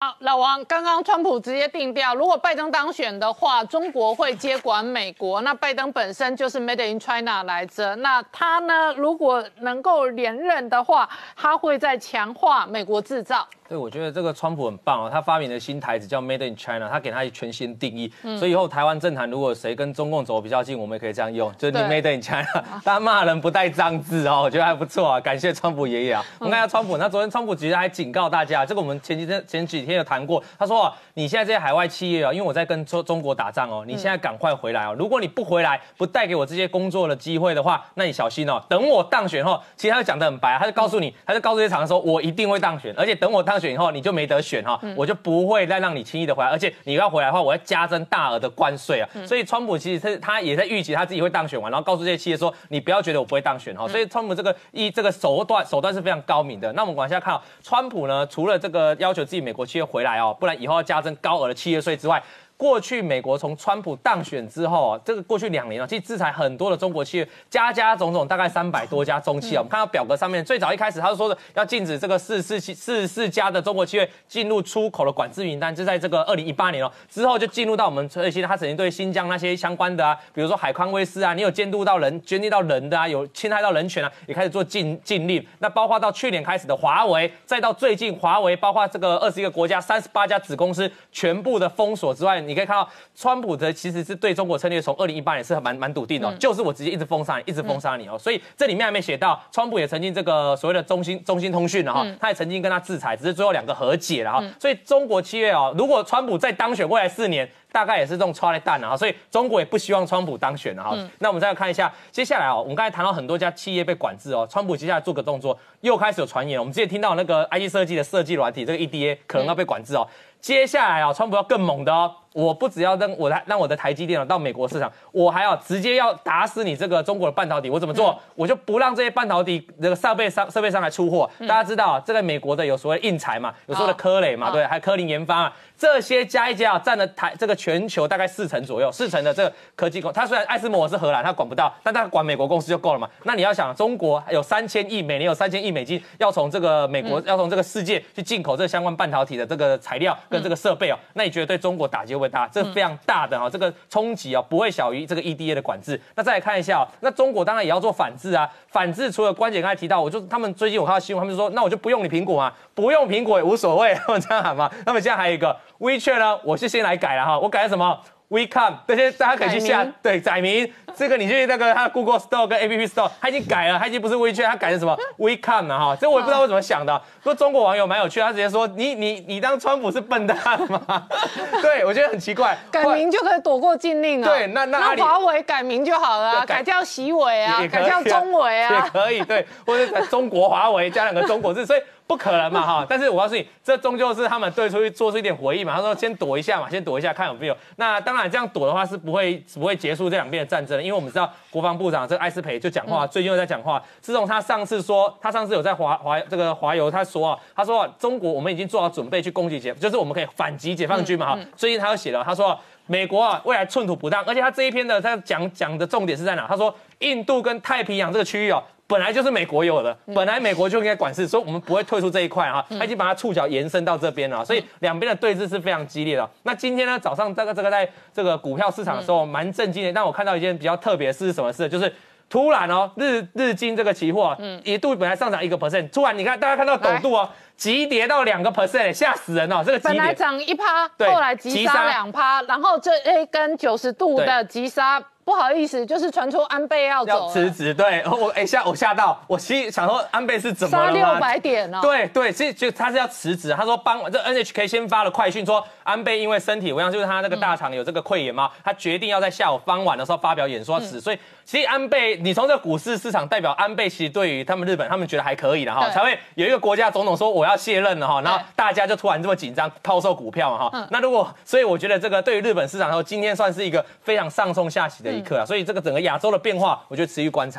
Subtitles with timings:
[0.00, 5.40] 好，老王，刚刚川普直接定调，如果拜登当选的话，中国会接管美国。
[5.40, 13.44] 那拜登本身就是 Made in China 来着，那他呢，如果能够连任的话，他会在强化美国制造。
[13.68, 22.46] 对，我觉得这个川普很棒哦，他发明的新台词叫 Made in China，他给他全新定义，所以以后台湾政坛如果谁跟中共走比较近，我们也可以这样用，就是你 Made in China，
[22.82, 26.24] 他骂人不带脏字哦，我觉得还不错啊，感谢川普爷爷啊。
[26.38, 44.38] 我们看下川普，那昨天川普其实还警告大家，这个我们前几天前几天有谈过，他说你现在这些海外企业啊，因为我在跟中中国打仗哦，你现在赶快回来哦，如果你不回来，不带给我这些工作的机会的话，那你小心哦，等我当选后，其实他就讲的很白，他就告诉你，他就告诉这些厂商说，我一定会当选，而且等我当选以后，你就没得。
[44.40, 49.08] 选哈，我就不会再让你轻易的回来，而且你要回来的话，我要加征大额的关税啊。
[49.26, 53.86] 所以川普其实是他也在预期他自己会当选完，然后告诉这些企业说，你不要觉得我不会当选哈。
[53.88, 56.72] 所以川普这个一这个手段手段是非常高明的。
[56.72, 62.22] 那我们往下看，川普呢，除了这个要求自己美国企又回来哦，不然以后要加征高额的企业税之外。
[62.58, 69.60] 过去美国从川普当选之后啊，这个过去两年啊，其实制裁很多的中国企业，家家种种，大概三百多家中企啊。
[69.60, 76.90] 我们看到表格上面，最早一开始他是说的要禁止这个四四七四四家的中国企业进入出口的管制名单，就在这个二零一八年哦。
[77.08, 85.46] 之后就进入到我们最新他曾经对新疆那些相关的啊，比如说海康威视啊，你有监督到人、监督到人的啊，有侵害到人权啊，也开始做禁禁令。
[85.60, 92.88] 那包括到去年开始的华为，再到最近华为，包括这个二十一个国家三十八家子公司全部的封锁之外，你可以看到。
[93.14, 98.16] 川普的其实是对中国策略从二零一八年是蛮蛮笃定的，就是我直接一直封杀你，一直封杀你哦。
[98.16, 104.42] 所以这里面还没写到，川普也曾经这个所谓的中兴中兴通讯了哈，他也曾经跟他制裁，只是最后两个和解了哈。
[104.60, 108.96] 所以中国七月哦，如果川普再当选，未来四年大概也是这种超来蛋了哈。
[108.96, 110.96] 所以中国也不希望川普当选了哈。
[111.18, 120.06] 那我们再来看一下接下来哦，我们刚才谈到很多家企业被管制哦，川普接下来做个动作，又开始有传言，我们之前听到那个 I T 设计的设计软体这个 E D A 可能要被管制哦。
[120.40, 122.14] 接下来啊，川普要更猛的哦。
[122.38, 127.68] 我不只要让我的让我的台积电到美国市场，我还要直接要打死你这个中国的半导体。
[127.68, 128.16] 我怎么做？
[128.36, 131.28] 我就不让这些半导体这个设备商设备商来出货。
[131.40, 143.10] 大家知道，这个美国的有所谓硬材嘛，有所谓的科磊嘛，对，还有科林研发啊，这些加一加啊，占了台这个全球大概四成左右，四成的这个科技公，它虽然爱斯摩是荷兰，它管不到，但它管美国公司就够了嘛。
[143.24, 152.46] 那你要想，中国有三千亿，每年有三千亿美金要从这个美国，要从这个世界去进口这相关半导体的这个材料跟这个设备哦，那你觉得对中国打击会不会大？
[152.48, 152.96] 这非常。
[153.06, 155.98] 大的哈，这个冲击啊不会小于这个 EDA 的管制。
[156.14, 158.46] 那再来看一下，那中国当然也要做反制啊。
[158.66, 164.70] 反制除了关姐刚才提到，我就他们最近我看到新闻，他们说那我就不用你苹果啊，不用苹果也无所谓，他 们这样喊嘛。
[164.84, 167.98] 他们现在还有一个 WeChat 呢，我是先来改了哈，我改了什么
[168.30, 177.00] ？WeCom，这些大家可以去下，对，载明，这个你去那个他 Google Store 跟 App Store，他已经改了，他已经不是 WeChat，他改成什么 WeCom 了哈，这我也不知道为什么想的。
[177.24, 180.36] 说中国网友蛮有趣，他直接说你你你当川普是笨蛋
[180.70, 181.06] 吗？
[181.62, 184.28] 对我觉得很奇怪，改名就可以躲过禁令啊。
[184.28, 191.80] 对，那那那华为改名就好了，改叫习伟啊，改叫中伟啊， 也可以，对，或者在中国华为加两个中国字，所以。
[192.08, 192.86] 不可能嘛哈！
[192.88, 195.76] 但是我告诉你，这终究是他们对出去做出一点回应嘛。
[195.76, 197.56] 他说先躲一下嘛，先躲一下看有没有。
[197.76, 203.80] 那当然这样躲的话是不会不会结束这两边的战争，因为我们知道国防部长这个艾斯培就讲话，最近又在讲话。
[204.00, 211.38] 自从他上次说，他上次有在华华这个华油他说啊，他说中国我们已经做好准备去攻击解，就是我们可以反击解放军嘛哈。
[211.54, 212.58] 最近他又写了，他说
[212.88, 216.44] 美国啊未来寸土不当，而且他这一篇的他讲讲的重点是在哪？
[216.48, 218.60] 他说印度跟太平洋这个区域哦。
[218.88, 222.64] 本来就是美国有的，本来美国就应该管事，所以我们不会退出这一块啊。
[222.70, 226.26] 他已经把它触角延伸到这边了，所以两边的对峙是非常激烈的。
[226.44, 231.68] 那今天呢，早上这个这个在这个股票市场的时候蛮震惊的，但我看到一件比较特别的事是什么事？
[231.68, 231.92] 就是
[232.28, 239.62] 突然哦，日日经这个期货一度本来上涨一个 percent，突然你看大家看到陡度哦，急跌到两个 percent，吓死人哦！
[239.64, 245.02] 这个本来涨一趴，后来急杀两趴，然后这一根九十度的急杀。
[245.24, 261.18] 不好意思，就是传出安倍要走辞职，对我哎吓我吓到，我心想说安倍是怎么了六百点哦，对对，其实就他是要辞职，他说帮这 NHK 先发了快讯说安倍因为身体，我想就是他那个大肠有这个溃疡嘛，他决定要在下午傍晚的时候发表演说辞，所以
[261.48, 275.98] 其实安倍，你从这股市市场代表安倍，其实对于他们日本，他们觉得还可以的哈，才会有一个国家总统说我要卸任了哈，然后大家就突然这么紧张抛售股票嘛哈，那如果所以我觉得这个对于日本市场说今天算是一个非常上冲下洗的一刻啊，所以这个整个。
[276.02, 277.58] 亚洲的变化，我觉得持续观察。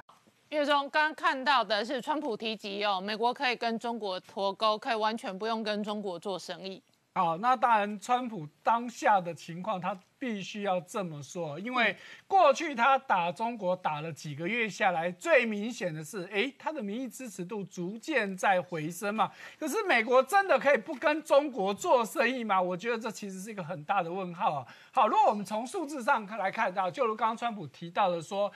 [0.50, 6.82] 月中刚刚看到的是川普提及哦，美国可以跟中国脱钩，可以完全不用跟中国做生意。
[7.20, 11.94] 好，那当然，川普当下的情况，他必须要这么说，因为
[12.26, 19.30] 过去他打中国打了几个月下来，最明显的是，哎，他的民意支持度逐渐在回升嘛。
[19.60, 22.62] 可是美国真的可以不跟中国做生意吗？
[22.62, 24.66] 我觉得这其实是一个很大的问号啊。
[24.94, 28.50] 好，如果我们从数字上来看到，就如刚刚川普提到的说。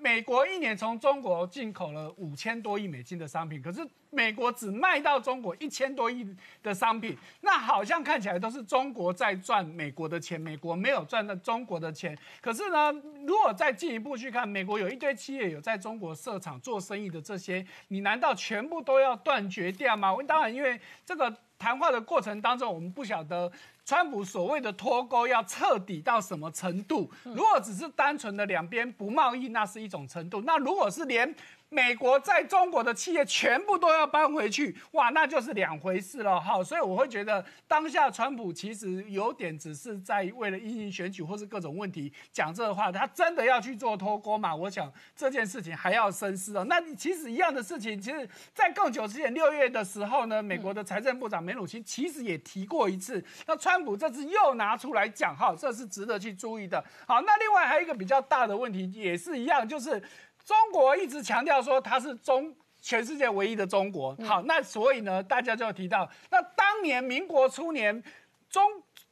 [0.00, 6.26] 美国一年从中国进口了五千多亿美金的商品，可是美国只卖到中国一千多亿
[6.62, 12.16] 的商品，那好像看起来都是中国在赚美国的钱，美国没有赚到中国的钱。
[12.40, 12.90] 可是呢，
[13.26, 20.16] 如果再进一步去看，美国有一堆企业有在中国设厂做生意的这些，你难道全部都要断绝掉吗？
[20.26, 23.52] 当然，因为这个谈话的过程当中，我们不晓得。
[23.90, 27.10] 川普所谓的脱钩要彻底到什么程度？
[27.24, 31.34] 如果只是单纯的两边不贸易，那是一种程度；那如果是连
[31.72, 36.62] 美国在中国的企业全部都要搬回去，哇，那就是两回事了哈。
[36.64, 44.52] 所以我会觉得，当下川普其实有点只是在为了英行选举或是各种问题讲这个话，他真的要去做脱钩嘛？
[44.52, 46.64] 我想这件事情还要深思哦。
[46.68, 53.24] 那其实一样的事情，其实在更久之前六月的时候呢，美国的财政部长梅努钦其实也提过一次。
[53.46, 56.84] 那川普这次又拿出来讲，哈，这是值得去注意的。
[57.06, 60.02] 好，那另外还有一个比较大的问题，也是一样，就是。
[60.50, 68.02] 中国一直强调说它是中全世界唯一的中国，好，那所以呢，大家就提到，那当年民国初年，
[68.48, 68.60] 中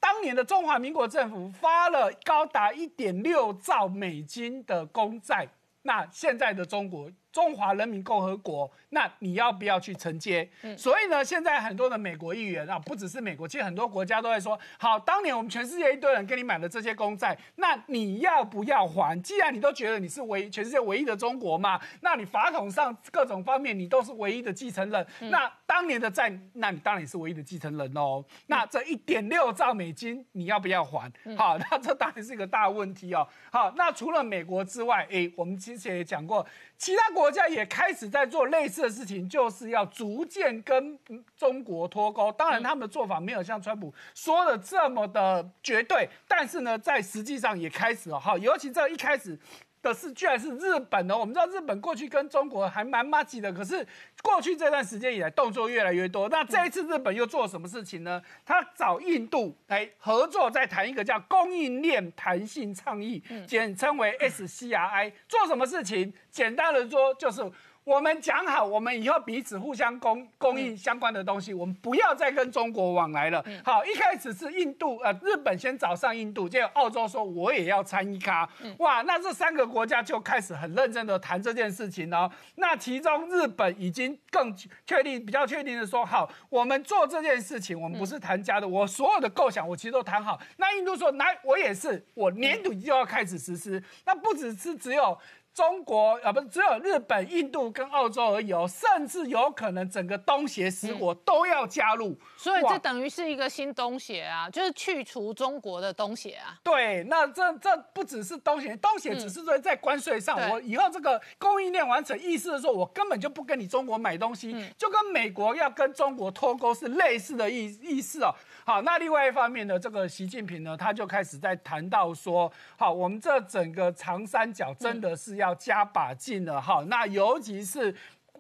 [0.01, 5.47] 当年的中华民国政府发了高达一点六兆美金的公债，
[5.83, 7.09] 那现在的中国。
[7.33, 10.49] 中华人民共和国，那你要不要去承接？
[10.77, 19.21] 所以呢，现在很多的美国议员啊，不只是美国，其实很多国家都在说：好，当年我们全世界一堆人给你买了这些公债，那你要不要还？
[19.23, 28.25] 既然你都觉得你是唯 全世界唯一的中国嘛，那你法统上各种方面你都是唯一的继承人，那当年的债，那你当然是唯一的继承人哦。
[28.47, 31.13] 那这一点六兆美金你要不要还？
[31.37, 33.27] 好，那这当然是一个大问题哦。
[33.53, 36.45] 好，那除了美国之外，哎，我们之前也讲过，
[36.79, 37.29] 其他国。
[37.31, 40.99] 家也开始在做类似的事情，就是要逐渐跟
[41.37, 42.33] 中国脱钩。
[42.33, 48.39] 当然，他们的做法没有像川普说的这么的绝对，但是呢，在实际上也开始了哈。
[48.39, 49.39] 尤其这一开始。
[49.83, 51.17] 的是，居然是日本呢。
[51.17, 53.87] 我们知道日本过去跟中国还蛮 much 的，可是
[54.23, 56.29] 过去这段时间以来动作越来越多。
[56.29, 58.23] 那这一次日本又做什么事情呢？
[58.45, 65.13] 他找印度来合作，再谈一个叫供应链弹性倡议，简称为 SCRI。
[65.29, 66.13] 做什么事情？
[66.31, 67.43] 简单的说就是。
[67.89, 73.43] 我们讲好，我们以后彼此互相供供应相关的东西，我们不要再跟中国往来了。
[73.65, 78.47] 好，一开始是印度呃日本先找上印度，结果澳洲说我也要参与卡。
[78.81, 82.31] 哇，那这三个国家就开始很认真的谈这件事情了。
[82.57, 84.55] 那其中日本已经更
[84.87, 90.39] 确定比较确定的说，好，我们做这件事情，我们不是谈家的，我所有的构想我其实都谈好。
[90.59, 93.83] 那印度说，来我也是，我年底就要开始实施。
[94.05, 95.19] 那不只是只有。
[95.59, 106.57] 中国啊，不是只有日本、印度跟澳洲而已哦，甚至有可能整个东协十国都要加入，所以这等于是一个新东协啊，就是去除中国的东协啊。
[106.63, 118.33] 对，那这这不只是东协，东协只是说在关税上，我以后这个供应链完成，意思是说我根本就不跟你中国买东西，就跟美国要跟中国脱钩是类似的意意思哦。
[118.65, 125.48] 好，那另外一方面呢，这个习近平呢，他就开始在谈到说，好，我们这整个长三角真的是要。
[125.49, 127.95] 要加把劲了哈，那尤其是。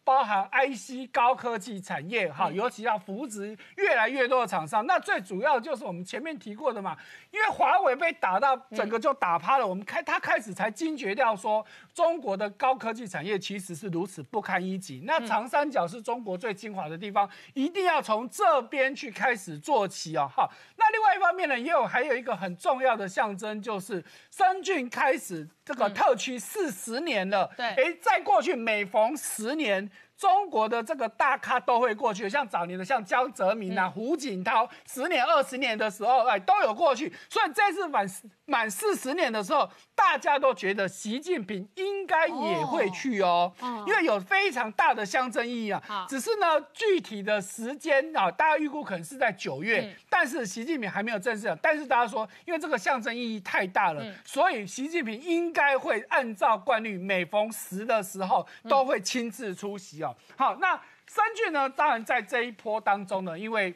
[0.04, 4.86] 包含 IC 高科技产业哈，尤其要扶植越来越多的厂商。
[4.86, 6.96] 那最主要就是我们前面提过的嘛，
[7.30, 11.62] 因为华为被打到整个就打趴了，我们开他开始才惊觉掉说，
[11.98, 15.02] 中国的高科技产业其实是如此不堪一击。
[15.04, 20.30] 那长三角是中国最精华的地方，一定要从这边去开始做起哦。
[20.32, 27.52] 哈，那另外一方面呢，也有还有一个很重要的象征，就是深圳开始这个特区四十年了。
[27.56, 29.90] 对，哎，在过去每逢十年。
[30.18, 37.12] 中国的这个大咖都会过去，像早年的像江泽民啊、胡锦涛，十年、二十年的时候，哎，都有过去。
[37.30, 38.04] 所以这次满
[38.44, 43.52] 满四十年的时候，大家都觉得习近平应该也会去哦，
[43.84, 46.06] 因为有非常大的象征意义啊。
[46.08, 51.54] 只是呢，具体的时间啊，大家预估可能是在九月，但是习近平还没有正式。
[51.60, 60.14] 但是大家说，因为这个象征意义太大了，所以习近平应该会按照惯例，每逢十的时候都会亲自出席哦。
[60.36, 61.68] 好，那三俊呢？
[61.68, 63.74] 当然在这一波当中呢，因为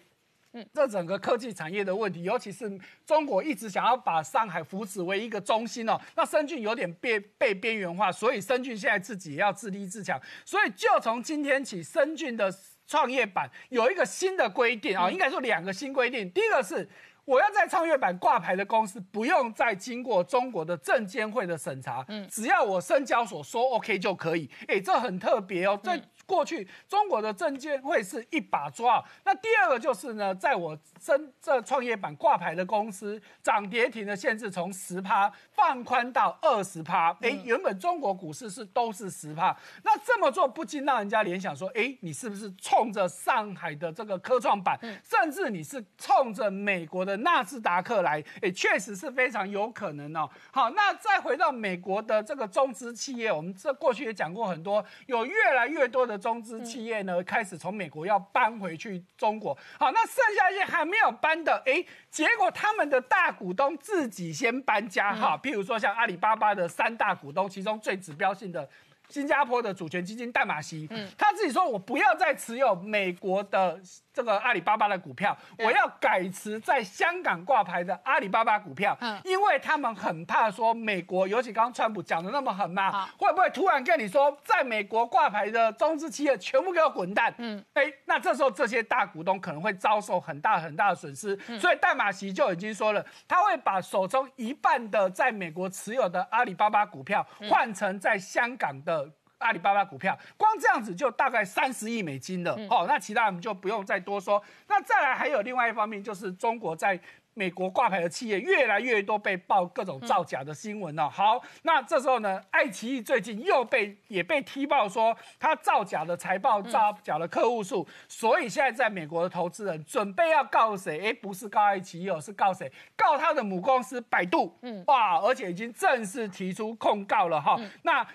[0.72, 2.70] 这整个科技产业的问题，尤其是
[3.06, 12.52] 中国一直想要把上海扶持为一个中心哦，那深俊有点被被边缘化，所以深俊现在自己也要自立自强，所以就从今天起，深俊的。
[12.84, 16.28] 创业板有一个新的规定啊，应该说两个新规定。
[16.32, 16.86] 第一个是
[17.24, 24.50] 我要在创业板挂牌的公司，不用再经过中国的证监会的审查，嗯，只要我深交所说 OK 就可以。
[24.66, 25.98] 哎，这很特别哦，这。
[26.26, 37.10] 过去中国的证监会是一把抓，那第二个就是呢，在我深这创业板挂牌的公司，涨跌停的限制从十趴放宽到二十趴。
[37.20, 48.22] 哎，原本中国股市是都是十趴，那这么做不禁让人家联想说，哎，你是不是冲着上海的这个科创板，甚至你是冲着美国的纳斯达克来？
[48.40, 50.28] 哎，确实是非常有可能哦。
[50.52, 56.11] 好，那再回到美国的这个中资企业，我们这过去也讲过很多，有越来越多的。
[56.18, 59.56] 中资企业呢，开始从美国要搬回去中国。
[59.78, 65.38] 好，那剩下一些还没有搬的，哎，结果他们的大股东自己先搬家哈。
[65.42, 68.68] 譬如说像阿里巴巴的三大股东，其中最指标性的
[69.08, 73.80] 新加坡的主权基金淡马锡，嗯，他自己说我不要再持有美国的。
[74.12, 87.34] 这个阿里巴巴的股票，我要改持在香港挂牌的阿里巴巴股票，嗯，因为他们很怕说美国，尤其刚刚川普讲的那么狠嘛，会不会突然跟你说，在美国挂牌的中资企业全部给我滚蛋？
[87.38, 99.10] 嗯，哎，那这时候这些大股东可能会遭受很大很大的损失，所以戴马锡就已经说了，他会把手中一半的在美国持有的阿里巴巴股票换成在香港的。
[99.42, 104.42] 阿里巴巴股票光这样子就大概三十亿美金了，哦，那其他我们就不用再多说。
[104.68, 106.98] 那再来还有另外一方面，就是中国在
[107.34, 111.08] 美国挂牌的企业越来越多被爆各种造假的新闻了。
[111.08, 121.06] 好，那这时候呢，爱奇艺最近又被也被踢爆说他造假的财报、造假的客户数，所以现在在美国的投资人准备要告谁？
[121.06, 122.70] 哎，不是告爱奇艺，哦，是告谁？
[122.94, 124.54] 告他的母公司百度。
[124.60, 127.58] 嗯，哇，而且已经正式提出控告了哈。
[127.82, 128.06] 那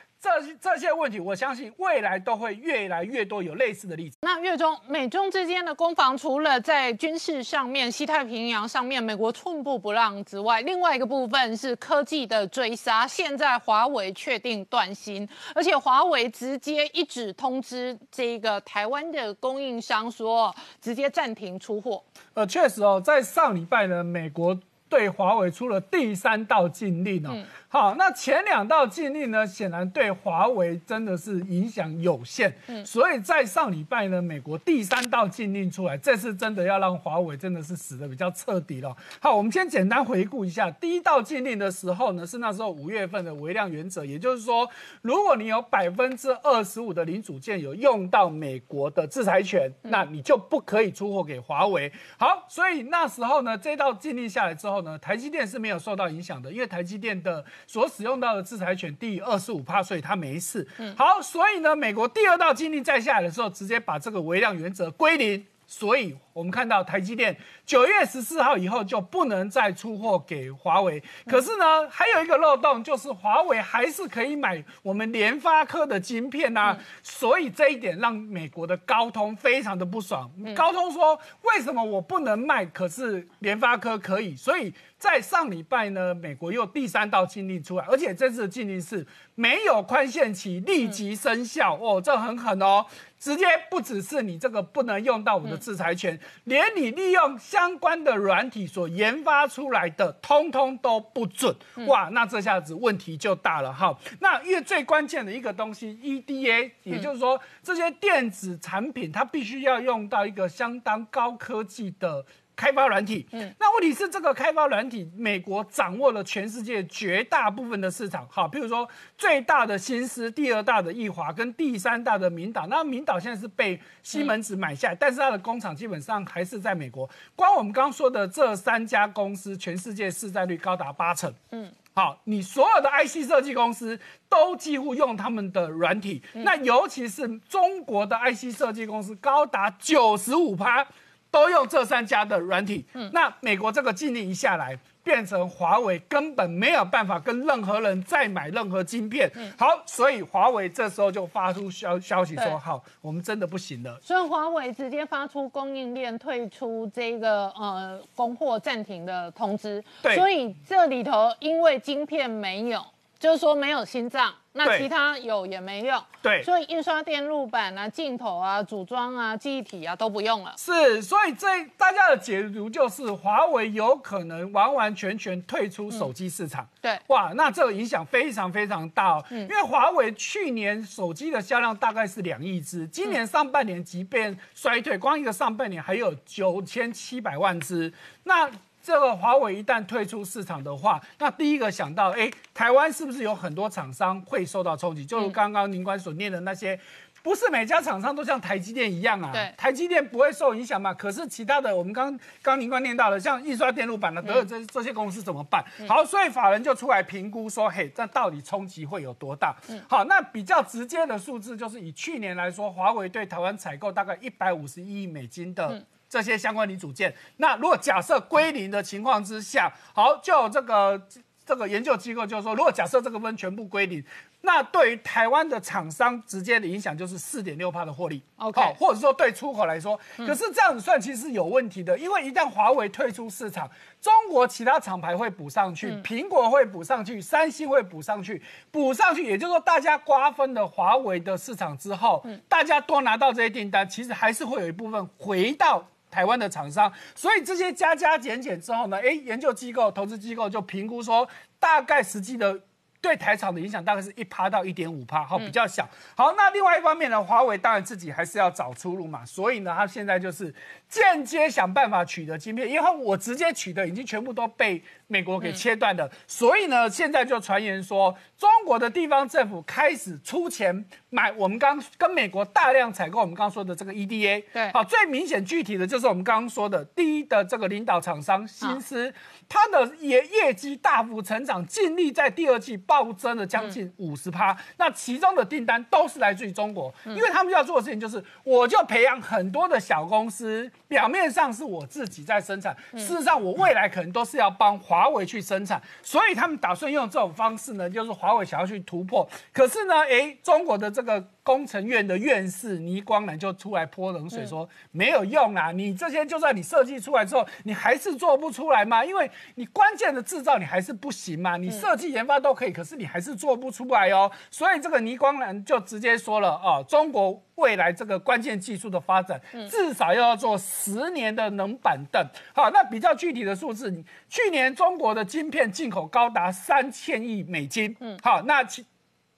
[0.41, 4.17] 这这些问题，我相信未来都会越来越多有类似的例子。
[4.21, 13.07] 那月中美中之间的攻防，除了在军事上面、西太平洋上面，美国寸步不让之外，另外一个部分是科技的追杀。
[13.07, 22.03] 现在华为确定断芯，而且华为直接一纸通知这个台湾的供应商说，直接暂停出货。
[22.33, 24.57] 呃，确实哦，在上礼拜呢，美国
[24.89, 27.31] 对华为出了第三道禁令哦。
[27.69, 32.55] 好，那前两道禁令呢，显然对华为真的是影响有限。
[32.67, 38.95] 嗯，所以在上礼拜呢，美国第三道禁令出来，这次真的要让华为真的是死的比较彻底了。
[39.19, 44.69] 好，我们先简单回顾一下，第一道禁令的时候呢，是那时候五月份的微量原则，也就是说，
[45.01, 51.91] 如果你有百分之二十五的零组件有用到美国的制裁权，那你就不可以出货给华为。
[52.17, 60.67] 好，所以那时候呢，这道禁令下来之后呢，台积电是没有受到影响的，因为台积电的所使用到的制裁权低于二十五帕，所以它没事。
[60.95, 65.45] 好，所以呢，美国第二道禁令再下来的时候，直接把这个微量原则归零。
[65.67, 71.03] 所以，我们看到台积电九月十四号以后就不能再出货给华为。
[71.25, 76.77] 可是呢，还有一个漏洞，就是华为还是可以买我们联发科的晶片呐。
[77.03, 80.31] 所以这一点让美国的高通非常的不爽。
[80.55, 84.73] 高通说：“为什么我不能卖，可是联发科可以？”所以。
[84.99, 89.05] 在上礼拜呢，美国又第三道禁令出来，而且这次的禁令是
[89.35, 92.83] 没有宽限期，立即生效哦，这很狠哦，
[93.19, 101.55] 直接不只是你这个不能用到我的制裁权，连你利用相关的软体所研发出来的，通通都不准。
[101.87, 103.97] 哇，那这下子问题就大了哈。
[104.19, 112.25] 那因为最关键的一个东西，EDA，也就是说这些电子产品它必须要用到一个相当高科技的。
[112.57, 127.07] 开发软体，嗯，那问题是这个开发软体，美国掌握了全世界绝大部分的市场，好，譬如说最大的新思，第二大的易华，跟第三大的明岛，那明岛现在是被西门子买下，但是它的工厂基本上还是在美国。
[127.35, 140.87] 光我们刚刚说的这三家公司，全世界市占率高达八成，嗯，好，你所有的 IC 设计公司都几乎用他们的软体，那尤其是中国的 IC 设计公司，高达九十五趴。
[141.29, 149.29] 都用这三家的软体，那美国这个禁令一下来，变成华为根本没有办法跟任何人再买任何晶片。
[149.57, 153.99] 好，所以华为这时候就发出消消息说：好，我们真的不行了。
[154.01, 159.83] 所以华为直接发出供应链退出这个呃供货暂停的通知。
[160.01, 162.83] 对，所以这里头因为晶片没有，
[163.19, 164.33] 就是说没有心脏。
[164.57, 166.03] 那其他有也没用。
[166.21, 170.53] 对所以印刷电路板啊、镜头啊、组装啊、记忆体啊都不用了。
[170.57, 176.67] 是，所以这大家的解读就是华为有可能完完全全退出手机市场。
[176.81, 179.25] 对哇，那这个影响非常非常大哦。
[179.29, 187.93] 因为华为去年手机的销量大概是两亿只，今年上半年即便衰退，光一个上半年还有九千七百万只。
[188.23, 188.49] 那
[188.87, 195.05] 这个华为一旦退出市场的话，那第一个想到，哎，台湾是不是有很多厂商会受到冲击？
[195.05, 196.79] 就如刚刚宁官所念的那些。
[197.23, 200.93] 不是每家厂商都像台积电一样啊，对台积电不会受影响嘛？
[200.93, 205.61] 可是其他的，我们刚刚宁官念到的，像印刷电路板的德尔这这些公司怎么办？
[205.89, 209.53] 好，所以法人就出来评估说，嘿，这到底冲击会有多大？
[209.89, 215.83] 好，那比较直接的数字就是以去年来说，华为对台湾采购大概一百五十亿美金的。
[216.09, 221.01] 这些相关零组件，那如果假设归零的情况之下，好，就有这个
[221.45, 224.03] 这个研究机构就说，如果假设这个分全部归零，
[224.41, 228.21] 那对于台湾的厂商直接的影响就是四点六帕的获利。
[228.37, 233.69] OK 好或者说对出口来说，可是这样子算其实是有问题的，因为一旦华为退出市场，
[234.01, 245.85] 中国其他厂牌会补上去，苹果会补上去，三星会补上去，补上去，也就是说大家瓜分了华为的市场之后，大家多拿到这些订单，其实还是会有一部分回到。
[246.09, 251.27] 台湾的厂商，所以这些加加减减之后呢，诶，研究机构、投资机构就评估说，
[251.59, 252.59] 大概实际的
[252.99, 255.87] 对台厂的影响大概是一趴到一点五趴，好，比较小。
[256.15, 260.53] 好，那另外一方面呢，华为当然自己还是要找出路嘛，所以呢，他现在就是
[260.89, 274.71] 间接想办法取得晶片，因为我直接取得已经全部都被美国给切断了，所以呢，现在就传言说，中国的地方政府开始出钱买我们刚跟美国大量采购我们刚刚说的这个 EDA，对。
[274.71, 279.13] 好，最明显具体的就是我们刚刚说的第一的这个领导厂商新思，
[279.47, 319.39] 它的业业绩大幅成长，净利在第二季暴增了将近五十趴，那其中的订单都是来自于中国，因为他们要做的事情就是，我就培养很多的小公司，表面上是我自己在生产，事实上我未来可能都是要帮华为去生产，所以他们打算用这种方式呢，就是华为想要去突破，可是呢，诶，中国的这个工程院的院士倪光南就出来泼冷水说，没有用啊，你这些就算你设计出来之后，你还是做不出来嘛，因为你关键的制造你还是不行嘛，你设计研发都可以，可是你还是做不出来哦，所以这个倪光南就直接说了哦，中国未来这个关键技术的发展，
[319.69, 322.21] 至少要做十年的冷板凳。
[322.53, 328.85] 好，那比较具体的数字，你去年中国的晶片进口高达三千亿美金，嗯，好，那其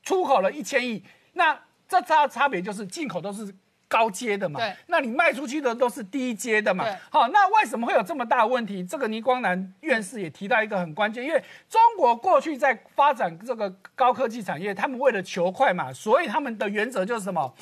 [0.02, 1.56] 出口了一千亿，那
[1.90, 3.54] 这差差别就是进口都是
[3.88, 8.86] 高阶的嘛，那你卖出去的都是低阶的嘛，好，那为什么会有这么大问题？
[8.86, 17.54] 这个倪光南院士也提到一个很关键，因为中国过去在发展这个高科技产业，他们为了求快嘛，所以他们的原则就是什么？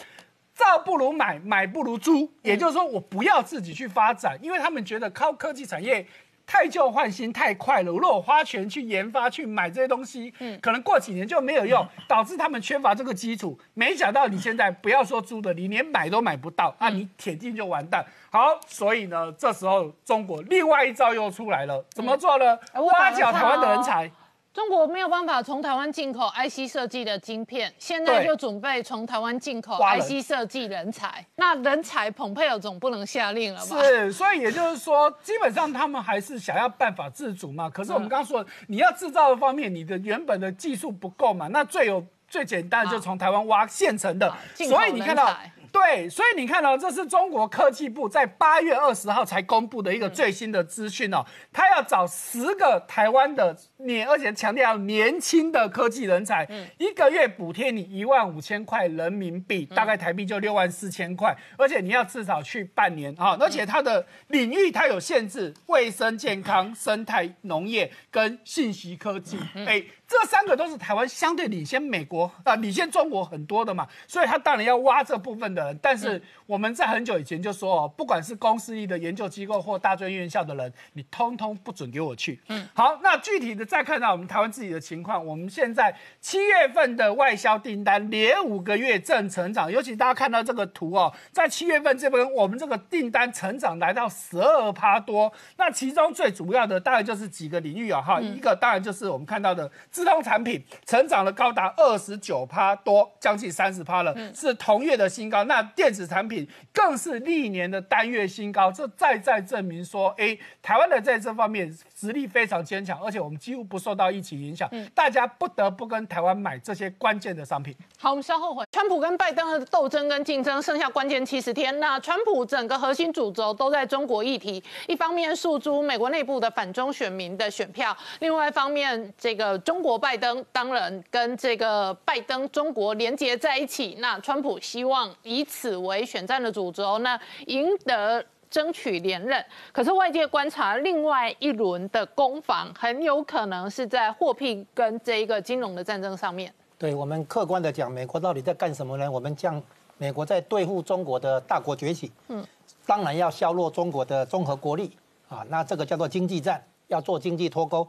[0.54, 6.06] 造不如买，买不如租，也就是说，我不要自己去发展，因为他们觉得靠科技产业
[6.48, 7.92] 太旧换新太快了。
[7.92, 13.60] 如果我花钱去研发、去买这些东西，可能过几年就没有用，导致他们缺乏这个基础。
[13.74, 18.04] 没想到你现在不要说租的，你连买都买不到，那你铁定就完蛋。
[18.32, 22.58] 好，所以呢，这时候中国另外一招又出来了，怎么做呢？
[22.76, 24.10] 挖角台湾的人哦才。
[24.58, 31.24] 中国没有办法从台湾进口 IC 设计的晶片，现在就准备从台湾进口 IC 设计人才。
[31.36, 33.80] 那人才蓬佩尔总不能下令了吧？
[33.84, 37.70] 是，所以也就是说，基本上他们还是想要办法自主嘛。
[37.70, 44.40] 可是我们刚刚说，你要制造的方面，你的原本的技术不够嘛，那最有最简单的就从台湾挖现成的啊。
[44.56, 45.32] 所以你看到。
[45.70, 63.14] 对，所以你看到、这是中国科技部在八月二十号才公布的一个最新的资讯哦，他要找十个台湾的年，而且强调年轻的科技人才，一个月补贴你一万五千块人民币，大概台币就六万四千块，而且你要至少去半年。
[63.18, 69.84] 啊，而且它的领域它有限制，卫生健康、生态农业跟信息科技，哎。
[70.10, 75.78] 这三个都是台湾相对领先美国啊、领先中国很多的嘛，所以他当然要挖这部分的人。
[75.82, 82.40] 但是我们在很久以前就说哦，不管是公司立的研究机构或大专院校的人，你通通不准给我去。
[82.48, 105.44] 嗯，好，那具体的再看到我们台湾自己的情况，我们现在七月份的外销订单连五个月正成长，尤其大家看到这个图哦，在七月份这边我们这个订单成长来到十二趴多，那其中最主要的大概就是几个领域啊哈，一个当然就是我们看到的自动产品成长了高达二十九趴多，将近三十趴了，是同月的新高。
[105.44, 117.76] 那电子产品更是历年的单月新高，这再再证明说，哎，台湾的在这方面实力非常坚强，而且我们几乎不受到疫情影响，大家不得不跟台湾买这些关键的商品。
[118.00, 118.66] 好，我们稍后回。
[118.72, 139.44] 川普跟拜登的斗争跟竞争剩下关键七十天，那川普整个核心主轴都在中国议题，一方面诉诸美国内部的反中选民的选票，另外一方面这个中国拜登当然跟这个拜登中国连接在一起，那川普希望以此为选战的主轴，那赢得争取连任。
[139.72, 146.54] 可是外界观察，另外一轮的攻防很有可能是在货币跟这一个金融的战争上面。
[146.78, 149.10] 对我们客观的讲，美国到底在干什么呢？
[149.10, 149.62] 我们讲
[149.98, 152.46] 美国在对付中国的大国崛起，嗯，
[152.86, 154.96] 当然要削弱中国的综合国力
[155.28, 157.88] 啊，那这个叫做经济战，要做经济脱钩。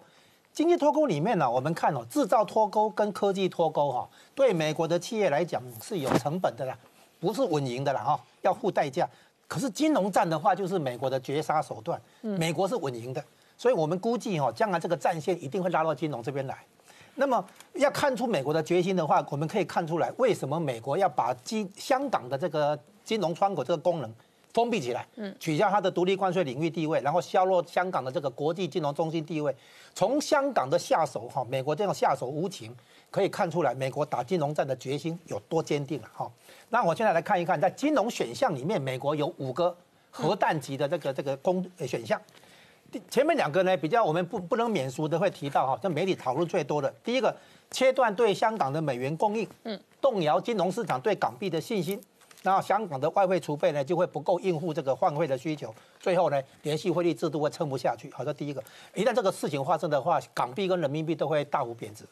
[0.50, 6.76] 经济脱钩里面呢，我们看哦，制造脱钩跟科技脱钩哈，对美国的企业来讲是有成本的啦，
[7.20, 9.08] 不是稳赢的啦哈，要付代价。
[9.48, 13.24] 可是金融战的话，就是美国的绝杀手段，美国是稳赢的，
[13.56, 16.56] 所以我们估计哈，将来这个战线一定会拉到金融这边来。
[17.14, 24.14] 那么要看出美国的决心的话，我们可以看出来，为什么美国要把金香港的这个金融窗口这个功能
[24.52, 29.54] 封闭起来，嗯，取消它的独立关税领域地位，然后削弱香港的这个国际金融中心地位，
[29.94, 32.74] 从香港的下手哈，美国这样下手无情，
[33.10, 36.30] 可以看出来美国打金融战的决心有多坚定了哈。
[36.68, 39.76] 那我现在来看一看，在金融选项里面，美国有五个
[40.10, 42.20] 核弹级的这个这个公选项。
[43.10, 47.34] 前面两个呢，比较我们不不能免俗的会提到哈，这媒体讨论最多的，第一个
[47.70, 52.00] 切断对香港的美元供应，嗯，动摇金融市场对港币的信心，
[52.42, 58.10] 然后香港的外汇储备呢就会不够应付这个换汇的需求，最后呢联系汇率制度会撑不下去。
[58.10, 62.04] 好，这第一个，一旦这个事情发生的话，港币跟人民币都会大幅贬值。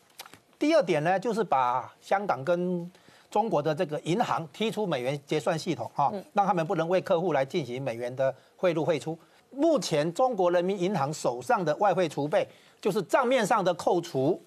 [0.58, 2.90] 第二点呢，就是把香港跟
[3.30, 9.18] 中国的这个银行踢出美元结算系统哈，让他们不能为客户来进行美元的汇入汇出。
[9.50, 12.46] 目前中国人民银行手上的外汇储备，
[12.80, 14.40] 就是账面上的扣除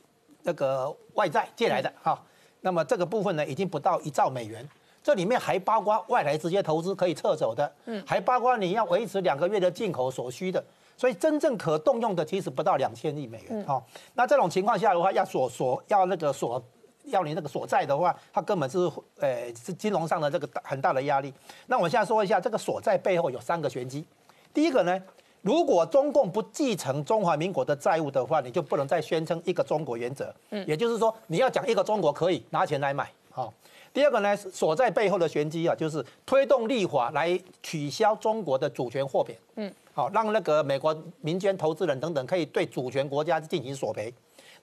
[0.43, 2.19] 那个外债借来的哈。
[2.61, 4.67] 那么这个部分呢，已经不到一兆美元。
[5.01, 10.63] 这里面还包括外来直接投资可以撤走的，嗯，还包括你要维持两个月的进口所需的。
[10.99, 13.81] 所以真正可动用的其实不到两千亿美元哈。
[14.15, 16.61] 那这种情况下的话，要锁锁要那个锁
[17.05, 18.77] 要你那个所在的话，它根本是
[19.21, 21.33] 呃是金融上的这个很大的压力。
[21.67, 24.05] 那我现在说一下，这个所在背后有三个玄机。
[24.53, 25.01] 第一个呢，
[25.41, 30.35] 如果中共不继承中华民国的债务的话，你就不能再宣称一个中国原则。
[30.49, 33.09] 嗯，也就是说，你要讲一个中国可以拿钱来买。
[33.31, 33.53] 好，
[33.93, 39.39] 第二个呢，所在背后的玄机啊，就是推动立法来取消中国的主权豁免。
[39.55, 44.13] 嗯，好，让那个美国民间投资人等等可以对主权国家进行索赔。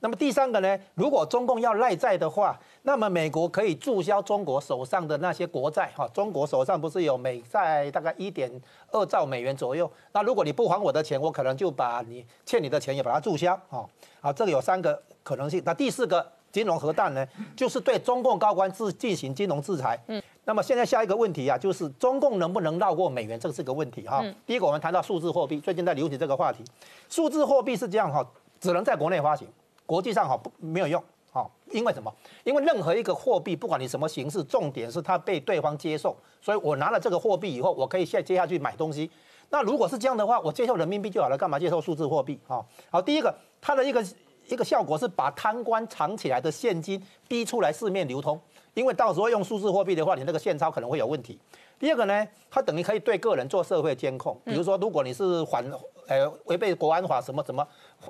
[0.01, 0.79] 那么第三个呢？
[0.95, 5.93] 如果中共要赖债的话，那么美国可以注销中国手上的那些国债。
[5.95, 8.51] 哈，中国手上不是有美债大概一点
[8.91, 9.91] 二兆美元左右？
[10.13, 13.55] 那如果你不还我的钱，我可能就把你欠你的钱也把它注销。
[13.69, 13.87] 哈，
[14.23, 15.63] 好，这个有三个可能性。
[15.67, 20.03] 那第四个金融核弹呢，就是对中共高官制进行金融制裁。
[20.09, 24.07] 嗯，那么现在下一个问题啊，就是中共能不能绕过美元，这是个问题。
[24.07, 26.63] 哈，第一个我们谈到数字货币，最近在流行这个话题。
[27.09, 28.25] 数字货币是这样哈，
[28.61, 29.47] 只能在国内发行。
[29.85, 32.15] 国际上哈不没有用，哈，因为什么？
[32.45, 36.17] 因为任何一个货币，不管你什么形式，重点是它被对方接受。
[36.41, 39.11] 所以我拿了这个货币以后，我可以现接下去买东西。
[39.51, 42.39] 那如果是这样的话，我接受人民币就好了，干嘛接受数字货币？
[42.47, 44.05] 哈，好，第一个它的一个
[44.47, 48.41] 一个效果是把贪官藏起来的现金逼出来市面流通，
[48.77, 51.39] 因为到时候用数字货币的话，你那个现钞可能会有问题。
[51.79, 55.65] 第二个呢，它等于可以对个人做社会监控，比如说如果你是反
[56.07, 57.67] 呃违背国安法什么什么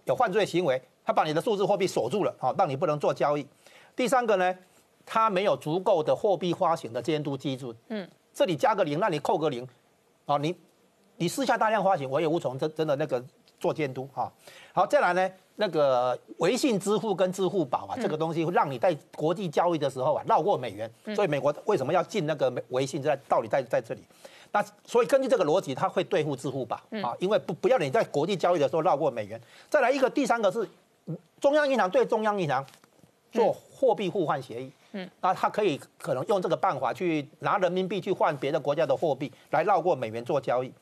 [0.07, 0.83] 有犯罪行为。
[1.05, 3.47] 他把你的数字货币锁住了，好，让你不能做交易。
[3.95, 4.53] 第三个呢，
[5.05, 7.73] 它没有足够的货币发行的监督机制。
[7.91, 9.65] 嗯，这里加个零，那你扣个零，
[10.25, 10.53] 啊，你
[11.17, 13.23] 你私下大量发行，我也无从真真的那个
[13.59, 14.33] 做监督哈。
[14.73, 24.03] 好，再来呢，那个微信支付跟支付宝啊，这个东西会让你在国际交易的时候啊绕过美元，所以美国为什么要进那个微信，在道理在在这里。
[24.53, 29.41] 那所以根据这个逻辑，他会对付支付宝啊，因为不不要你在国际交易的时候绕过美元。
[29.69, 30.69] 再来一个第三个是。
[31.41, 32.67] 中央银行对中央银行
[33.31, 40.73] 做货币互换协议，嗯，那他可以可能用这个办法去拿人民币去换别的国家的货币，来绕过美元做交易。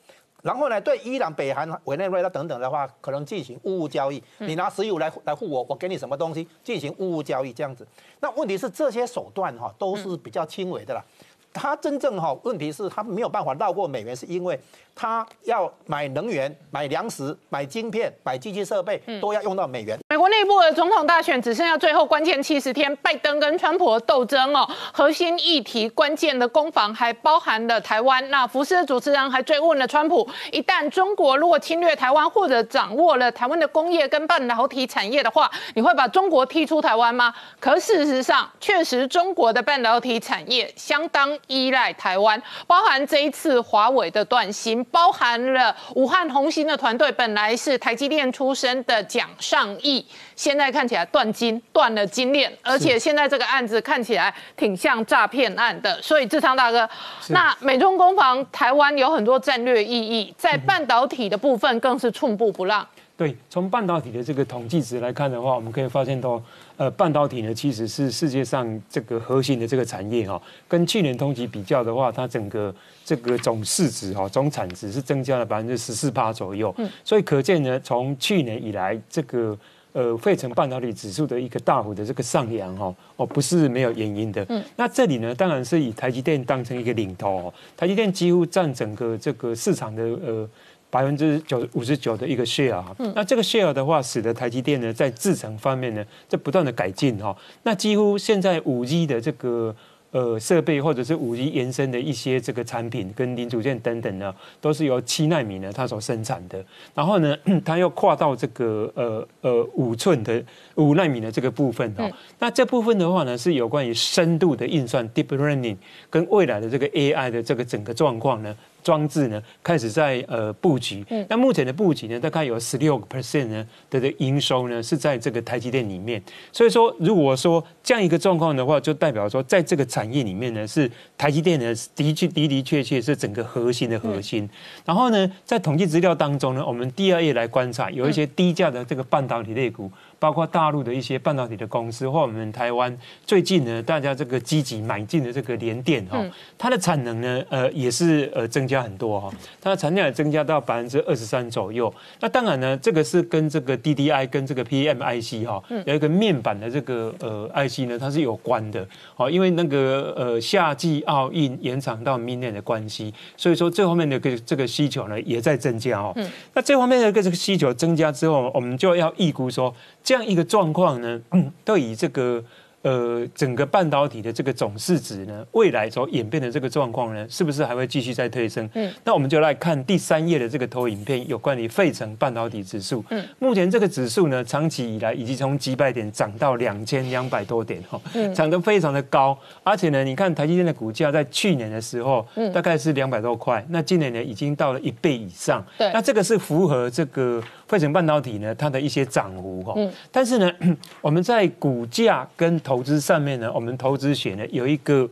[0.45, 4.23] 然后呢，对伊朗、北韩、委内瑞拉等等的话，可能进行物物交易。
[4.37, 7.85] 你拿石油来来付我，我给你什么东西进行物物交易这样子。
[8.19, 11.03] 那问题是这些手段哈都是比较轻微的啦。
[11.51, 14.59] 他真正哈问题是他没有办法绕过美元，是因为
[14.93, 19.97] 他要买能源、买粮食、买晶片、买机器设备都要用到美元。
[20.15, 28.29] 美国内部的总统大选只剩下最后关键七十天，拜登跟川普的斗争哦，核心议题关键的攻防还包含了台湾。
[28.29, 37.33] 那福斯的主持人还追问了川普：一旦中国如果侵略台湾或者掌握了台湾的工业跟半导体产业的话，你会把中国踢出台湾吗？
[37.59, 50.04] 可事实上，确实中国的半导体产业相当依赖台湾，包含这一次华为的断芯，包含了武汉红星的团队本来是台积电出身的蒋尚义。
[50.35, 56.01] 现在看起来断金断了金链，而且现在这个案子看起来挺像诈骗案的。
[56.01, 56.89] 所以志昌大哥，
[57.29, 62.85] 那美中攻防台湾有很多战略意义，在半导体的部分更是寸步不让。
[63.17, 66.41] 对，从半导体的这个统计值来看的话，我们可以发现到，
[66.75, 76.75] 呃，半导体呢其实是世界上这个核心的这个产业哈，跟去年同期比较的话，它整个这个总市值哈，总产值是增加了百分之十四趴左右。
[76.77, 79.57] 嗯，所以可见呢，从去年以来这个。
[79.95, 84.45] 呃，费城半导体指数的一个大幅的这个上扬哈，哦，不是没有原因的。
[84.49, 90.49] 嗯，那这里呢，当然是以台积电当成一个领头哦，台积电几乎占整个这个市场的呃
[90.89, 92.93] 百分之九五十九的一个 share 哈。
[92.99, 97.33] 嗯，那这个 share 的话，使得台积电呢在制程方面呢在不断的改进哈。
[97.63, 99.73] 那几乎现在五 G 的这个。
[100.11, 106.63] 呃，设备或者是五 G 延伸的一些这个产品跟零组件等等呢，都是由七纳米呢它所生产的。
[106.93, 110.41] 然后呢，它又跨到这个呃呃五寸的
[110.75, 112.09] 五纳米的这个部分哦。
[112.39, 115.75] 那这部分的话呢，是有关于深度的运算 （deep learning）
[116.09, 118.55] 跟未来的这个 AI 的这个整个状况呢。
[118.85, 126.21] 装置呢开始在呃布局，那目前的布局呢大概有十六个 percent 呢的的营收呢是在这个台积电里面，
[126.51, 134.47] 所以说如果说这样一个状况的话，就代表说在这个产业里面呢是台积电呢的确的的确确是整个核心的核心。
[134.85, 139.89] 然后呢，在统计资料当中呢，我们第二页来观察，有一些低价的这个半导体类股。
[140.17, 146.23] 包括大陆的一些半导体的公司，或我们台湾最近呢，大家这个积极买进的这个联电哈，
[146.57, 151.93] 它的产能呢，呃，也是呃增加很多哈，它的产量也增加到百分之二十三左右。
[152.19, 158.87] 那当然呢，这个是跟这个 DDI 跟这个 PMIC 哈，有一个面板的这个呃 IC 呢，它是有关的。
[159.15, 166.15] 好，因为那个呃夏季奥运延长到明年的关系，所以说这方面的个这个需求呢也在增加哦。
[166.53, 169.73] 那这方面的个这个需求增加之后，我们就要预估说。
[170.05, 171.21] 这样一个状况呢，
[171.65, 172.41] 都以这个。
[172.85, 178.69] 呃，整个半导体的这个总市值呢，未来所演变的这个状况呢，是不是还会继续在推升？
[178.75, 183.03] 嗯，那我们就来看第三页的这个投影片，有关于费城半导体指数。
[183.09, 187.99] 嗯，目前这个指数呢，长期以来以及从几百点涨到两千两百多点哈，
[188.35, 189.35] 涨得非常的高。
[189.63, 195.65] 而且呢，你看台积电的股价在去年的时候，嗯，大概是两百多块，那今年呢已经到了一倍以上。
[195.75, 199.73] 对，那这个是符合这个费城半导体呢它的一些涨幅哈。
[199.75, 200.51] 嗯，但是呢，
[201.01, 205.09] 我们在股价跟投投资上面呢，我们投资学呢有一个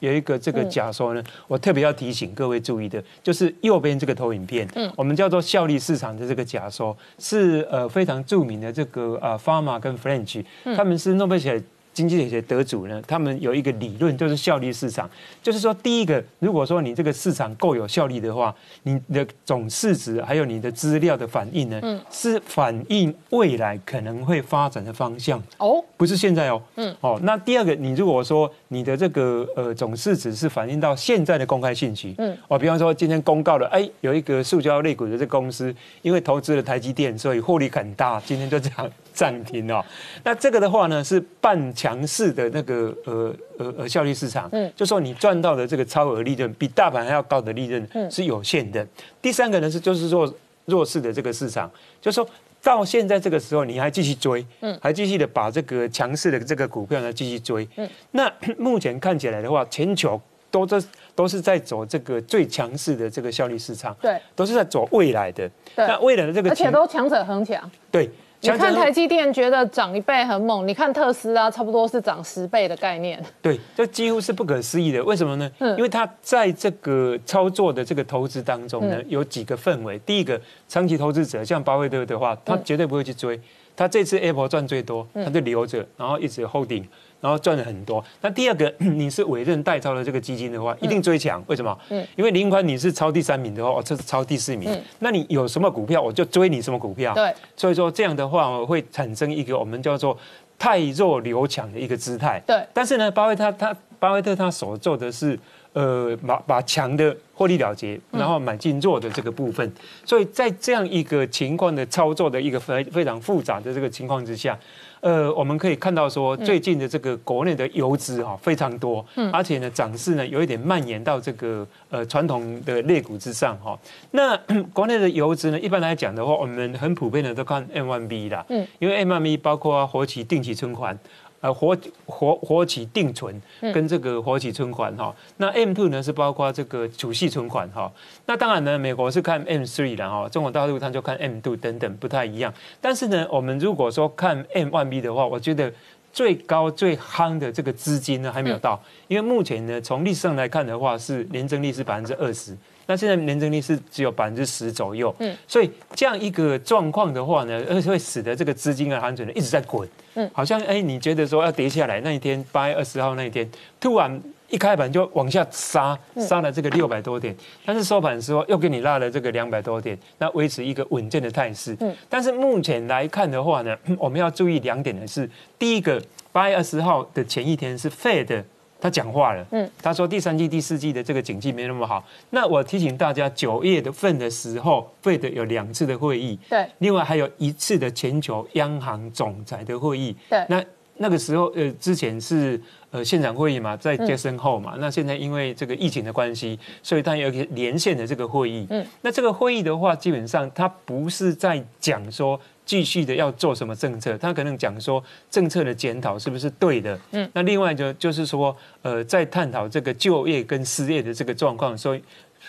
[0.00, 10.44] 有一个这个假说呢，我特别要提醒各位注意的，就是右边这个投影片，嗯，我们叫做效率市场的这个假说，是呃非常著名的这个呃 Pharma 跟 French，
[10.76, 11.62] 他们是诺贝尔。
[11.92, 15.08] 经济学得主呢，他们有一个理论，就是效率市场。
[15.42, 26.62] 就是说，第一个，如果说你这个市场够有效率的话，你的总市值还有你的资料的反应呢，是反映未来可能会发展的方向哦，不是现在哦。
[26.76, 38.90] 嗯，哦，那第二个，你如果说你的这个呃总市值是反映到现在的公开信息，嗯，哦，比方说今天公告了，哎，有一个塑胶类股的这公司，因为投资了台积电，所以获利很大，今天就这样。
[39.12, 39.84] 暂停哦，
[40.24, 48.86] 那这个的话呢是半强势的那个呃呃呃效率市场，嗯，就说你赚到的这个超额利润比大盘还要高的利润是有限的。
[49.20, 51.70] 第三个呢是就是弱弱势的这个市场，
[52.00, 52.26] 就说
[52.62, 60.20] 到现在这个时候你还继续追，嗯，还继续的把这个强势的这个股票呢继续追，嗯，那 目前看起来的话，全球
[60.50, 60.80] 都在
[61.14, 68.10] 都是在走这个最强势的这个效率市场，对，都是在走未来的，那未来的这个而且都强者恒强，对。
[68.42, 73.22] 你看台积电觉得涨一倍很猛，你看特斯拉差不多是涨十倍的概念。
[73.40, 75.02] 对，这几乎是不可思议的。
[75.04, 75.48] 为什么呢？
[75.58, 79.96] 嗯，因为它在这个操作的这个投资当中呢，有几个氛围。
[80.00, 83.40] 第一个，长期投资者像巴菲特的话，他绝对不会去追。
[83.76, 86.84] 他这次 Apple 赚最多，他就留着，然后一直 holding。
[87.22, 88.04] 然后赚了很多。
[88.20, 91.42] 那第二个， 你是委任代操的这个基金的话，一定追强。
[91.46, 91.78] 为什么？
[91.88, 94.68] 嗯，因为林宽你是超第三名的话，我这是超第四名。
[94.68, 97.14] 嗯，那你有什么股票，我就追你什么股票。
[97.14, 100.18] 对，所以说这样的话，会产生一个我们叫做
[100.58, 102.42] 太弱留强的一个姿态。
[102.44, 102.60] 对。
[102.74, 105.38] 但是呢，巴菲特他巴菲特他所做的是。
[105.74, 109.72] 呃把把强的获利了结，然后买进弱的这个部分。
[110.04, 114.54] 所以在这样一个情况的操作的一个非非常复杂的这个情况之下。
[115.02, 123.76] 呃，我们可以看到说，最近的这个国内的游资哈非常多，而且呢涨势呢有一点蔓延到这个呃传统的类股之上哈。
[124.12, 124.36] 那
[124.72, 130.96] 国内的游资呢，一般来讲的话，我们很普遍的都看 M one B 啦，嗯，因为 M one B 包括活期定期存款。
[131.42, 131.76] 呃，活
[132.06, 133.42] 活活期定存
[133.74, 137.92] 跟这个活期存款哈，那 M two 呢是包括这个储蓄存款哈。
[138.26, 142.54] 那当然呢，美国是看 M three 的哈，中国大陆它就看 M two 等等不太一样。
[142.80, 145.72] 但是呢，我们如果说看 M one B 的话，我觉得
[146.12, 152.56] 最高最夯的这个资金呢还没有到，因为目前呢从历史上来看的话是年增率是百分之二十。
[152.86, 163.48] 那现在年增率是只有百分之十左右，嗯，所以这样一个状况的话呢，而且会使得这个资金的含水呢一直在滚，嗯，好像哎，你觉得说要跌下来那一天八月二十号那一天，
[163.80, 178.42] 突然一开盘就往下杀，杀了这个六百多点，但是收盘的时候又给你拉了这个两百多点，那维持一个稳健的态势，嗯，但是目前来看的话呢，我们要注意两点的是，第一个八月二十号的前一天是 Fed。
[178.82, 182.04] 他讲话了，嗯，他说第三季、第四季的这个景气没那么好。
[182.30, 190.44] 那我提醒大家，九月的份的时候，费的有两次的会议，对，另外还有一次的全球央行总裁的会议，对。
[190.48, 190.64] 那
[190.96, 194.74] 那个时候，呃，之前是呃现场会议嘛，在接身后嘛。
[194.80, 198.66] 那现在因为这个疫情的关系，所以他有一个连线的这个会议。
[198.68, 202.40] 嗯，那这个会议的话，基本上他不是在讲说。
[202.64, 204.16] 继续的要做什么政策？
[204.18, 206.98] 他可能讲说政策的检讨是不是对的？
[207.10, 212.02] 嗯，那另外就就是说，呃，在探讨这个就业跟失业的这个状况，所以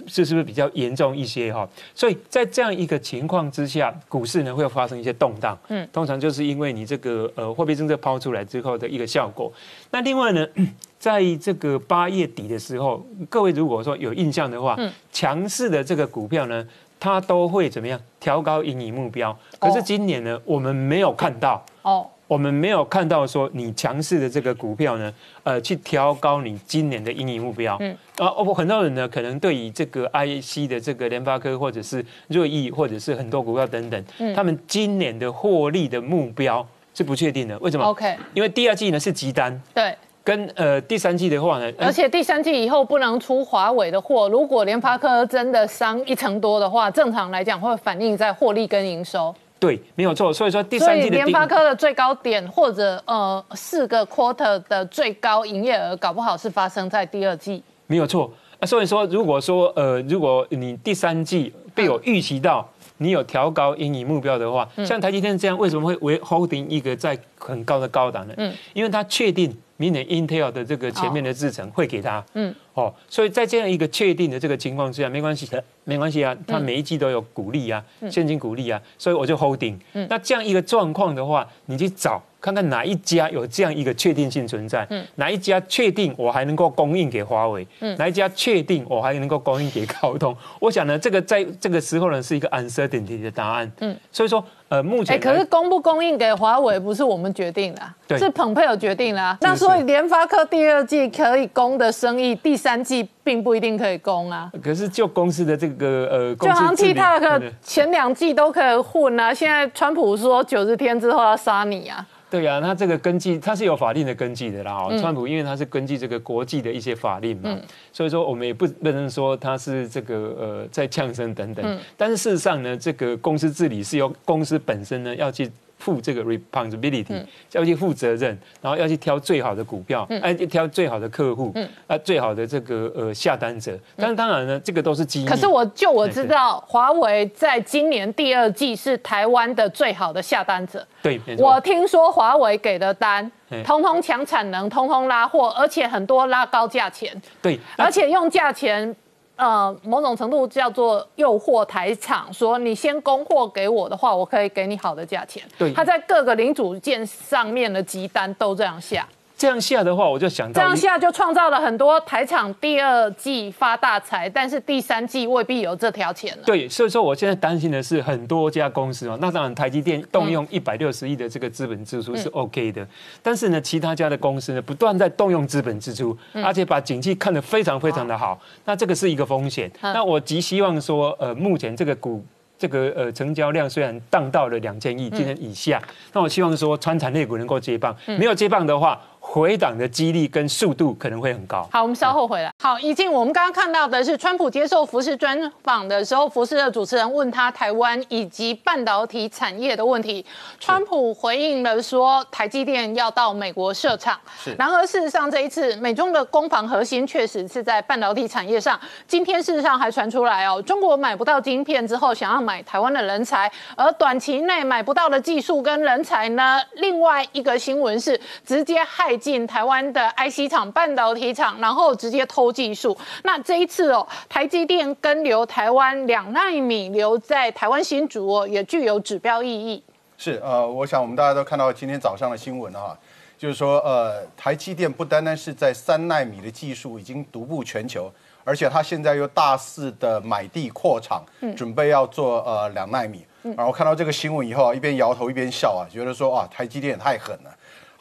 [0.08, 1.68] 这是不是比较严重一些哈？
[1.96, 5.58] 所以在这样一个情况之下，股市呢会发生一些动荡。
[5.70, 9.52] 嗯，通常就是因为你这个呃货币政策抛出来之后的一个效果。
[9.92, 10.48] 那另外呢，
[11.00, 14.78] 在这个八月底的时候，各位如果说有印象的话，
[15.12, 16.66] 强势的这个股票呢。
[17.04, 19.38] 它都会怎么样调高盈利目标？
[19.60, 25.14] 可是今年呢，我们没有看到哦，我们没有看到说你强势的这个股票呢，
[25.44, 27.76] 呃，去调高你今年的盈利目标。
[27.82, 37.60] 嗯，啊，哦，很多人呢，可能对于这个 IC 的这个联发科或者是瑞意或者是很多股票等等，他们今年的获利的目标是不确定的。
[37.60, 39.62] 为什么？OK，因为第二季呢是急单。
[39.74, 39.94] 对。
[40.24, 44.30] 跟呃第三季的话呢，而且第三季以后不能出华为的货。
[44.30, 49.36] 如果联发科真的伤一成多的话，正常来讲会反映在获利跟营收。
[49.60, 50.32] 对，没有错。
[50.34, 57.62] 所以说第三季联发科的最高点或者呃四个 quarter 的最高营业额，搞不好是发生在第二季。
[57.88, 58.32] 没有错。
[58.66, 62.66] 所以说如果说呃如果你第三季被我预期到，
[62.98, 68.34] 你有调高盈利目标的话，像台积电这样，为什么会为 holding 一个在很高的高档呢？
[68.38, 69.54] 嗯，因为它确定。
[69.78, 79.78] 明年 Intel 的这个前面的制程会给他，嗯，哦，所以在这样一个确定的这个情况之下，没关系的，没关系啊，他每一季都有鼓励啊，现金鼓励啊，所以我就 holding。
[80.10, 82.22] 那这样一个状况的话，你去找。
[82.44, 90.36] 看看哪一家有这样一个确定性存在，嗯，哪一家确定我还能够供应给华为，嗯，哪一家确定我还能够供应给高通？
[90.60, 104.52] 我想呢，这个在这个时候呢，是一个 uncertainty 的答案，嗯，所以说，呃，目前，哎，可是供不供应给华为不是我们决定的，是彭佩尔决定的，那所以联发科第二季可以供的生意，第三季并不一定可以供啊。
[104.64, 112.04] 可是就公司的这个呃，就好像 TikTok 前两季都可以混啊，现在川普说九十天之后要杀你啊。
[112.32, 114.74] 对呀，那这个根据他是有法令的根据的啦。
[114.74, 117.56] 哦川普因为他是根据这个国际的一些法令嘛，
[117.92, 121.80] 所以说我们也不不能说他是这个呃在呛声等等。
[121.96, 125.52] 但是事实上呢，这个公司治理是由公司本身呢要去。
[125.80, 127.22] 负这个 responsibility，
[127.52, 131.54] 要去负责任，然后要去挑最好的股票，哎，挑最好的客户，
[131.88, 133.78] 啊，最好的这个呃下单者。
[133.98, 135.28] 但是当然呢，这个都是基因。
[135.28, 140.88] 可是我就我知道，华为在今年第二季是台湾的最好的下单者。
[141.02, 143.30] 对，我听说华为给的单，
[143.66, 147.22] 通通抢产能，通通拉货，而且很多拉高价钱。
[147.42, 148.96] 对，而且用价钱。
[149.36, 155.44] 呃，某种程度叫做诱惑台厂，说你先供货给我的话，我可以给你好的价钱。
[155.58, 159.08] 对，他在各个零组件上面的集单都这样下。
[159.36, 166.44] 这样下的话，我就想到这样下就创造了很多台厂第二季发大财，但是第三季未必有这条钱了。
[166.46, 172.88] 对，所以说我现在担心的是很多家公司哦，那当然台积电动用一百六十亿的这个资本支出是 OK 的，
[173.22, 179.70] 但是呢，其他家的公司呢不断在动用资本支出，而且把景气看得非常非常的好，那这个是一个风险。
[179.82, 182.24] 那我极希望说，呃，目前这个股。
[182.56, 185.82] 这个呃成交量虽然荡到了两千亿，今天以下，
[186.14, 191.68] 那我希望说，川产类股能够接棒，没有接棒的话，回档的几率跟速度可能会很高。
[191.72, 192.52] 好，我们稍后回来。
[192.62, 200.24] 好，已经我们刚刚看到的是，川普接受福斯专访的时候，福斯的主持人问他台湾以及半导体产业的问题，
[200.60, 204.20] 川普回应了说，台积电要到美国设厂。
[204.44, 204.54] 是。
[204.60, 208.78] 然而事实上，这一次美中的攻防核心确实是在半导体产业上。
[209.08, 216.62] 今天事实上还传出来哦，中国买不到晶片之后，想要买台湾的人才，而短期内买不到的技术跟人才呢？
[216.76, 219.13] 另外一个新闻是直接害。
[219.18, 222.98] 进台湾的 IC 厂、半导体厂，然后直接偷技术。
[223.24, 229.84] 那这一次哦，台积电跟留台湾两纳米留在台湾新竹哦，也具有指标意义。
[230.18, 232.98] 是呃，我想我们大家都看到今天早上的新闻啊，
[233.38, 238.12] 就是说呃，台积电不单单是在三纳米的技术已经独步全球，
[238.44, 241.24] 而且它现在又大肆的买地扩厂，
[241.58, 243.26] 准备要做呃两纳米。
[243.58, 247.54] 然后看到这个新闻以后啊，一边摇头一边笑啊，觉得说啊，台积电也太狠了。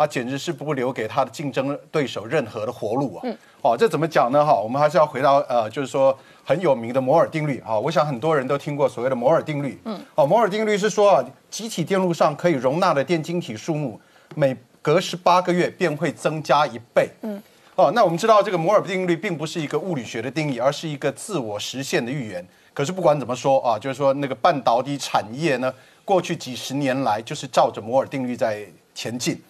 [0.02, 3.22] 他简直是不留给他的竞争对手任何的活路啊！
[3.62, 4.44] 哦，这怎么讲呢？
[4.44, 7.78] 哈，我们还是要回到呃，就是说很有名的摩尔定律哈。
[7.78, 9.80] 我想很多人都听过所谓的摩尔定律。
[9.84, 10.00] 嗯。
[10.16, 14.00] 哦，摩尔定律是说啊，集体电路上可以容纳的电晶体数目，
[14.34, 17.08] 每隔十八个月便会增加一倍。
[17.20, 17.40] 嗯。
[17.76, 22.44] 哦，那我们知道这个摩尔定律并不是一个物理学的定义，而是一个自我实现的预言。
[22.74, 25.72] 可是不管怎么说啊，就是说那个半导体产业呢，
[26.04, 29.40] 过去几十年来就是照着摩尔定律在前进。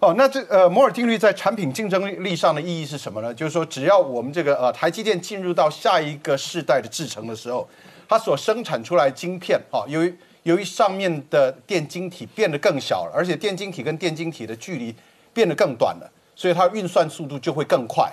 [0.00, 3.34] 哦，那这呃摩尔定律在产品竞争力上的意义是什么呢？
[3.34, 7.68] 就是说，只要我们这个呃台积电进入到下一个世代的制程的时候，
[8.08, 14.94] 它所生产出来晶片，哈，由于由于上面的电晶体变得更小了，而且电晶体跟电晶体的距离
[15.34, 18.08] 变得更短了，所以它运算速度就会更快，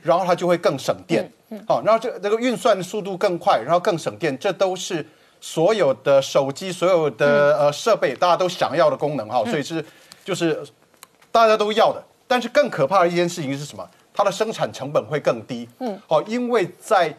[0.00, 1.30] 然后它就会更省电。
[1.68, 5.06] 好，然后这这个运算的速度更快，然后更省电，这都是
[5.38, 9.84] 所有的手机、所有的呃设备大家都想要的功能哈，所以是
[10.24, 10.66] 就是。
[11.36, 13.86] 大家都要的，但是更可怕的一件事情是什么？
[14.14, 15.68] 它的生产成本会更低。
[15.80, 17.14] 嗯，好，因为在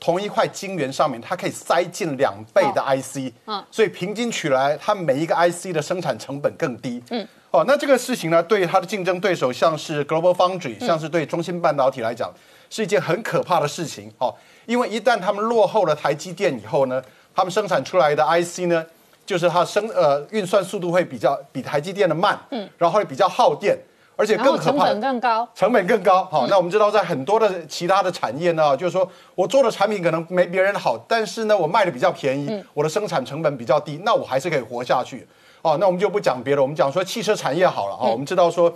[0.00, 3.32] 同一块晶圆上面，它可以塞进两倍的 IC。
[3.46, 7.00] 嗯，所以平均取来，它每一个 IC 的生产成本更低。
[7.10, 12.28] 嗯，哦，那这个事情呢，对它的竞争对手，像是 Global Foundry，像是对中芯半导体来讲，
[12.70, 14.12] 是一件很可怕的事情。
[14.18, 14.34] 哦，
[14.66, 17.00] 因为一旦他们落后了台积电以后呢，
[17.32, 18.84] 他们生产出来的 IC 呢？
[19.30, 23.78] 就是它生呃运算速度会比较比台积电的慢，嗯，然后会比较耗电，
[24.16, 26.24] 而且更可怕，成本更高，成本更高。
[26.24, 35.24] 好，那我们知道在很多的其他的产业呢，就是说我做的产品可能没别人好，但是呢我卖的比较便宜，我的生产成本比较低，那我还是可以活下去。
[35.62, 37.94] 哦，那我们就不讲别的，我们讲说汽车产业好了。
[37.94, 38.68] 哦，我们知道说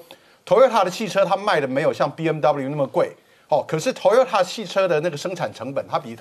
[0.47, 3.11] ，Toyota 的汽车它卖的没有像 BMW 那么贵，
[3.49, 6.17] 哦，可是 Toyota 汽车的那个生产成本它比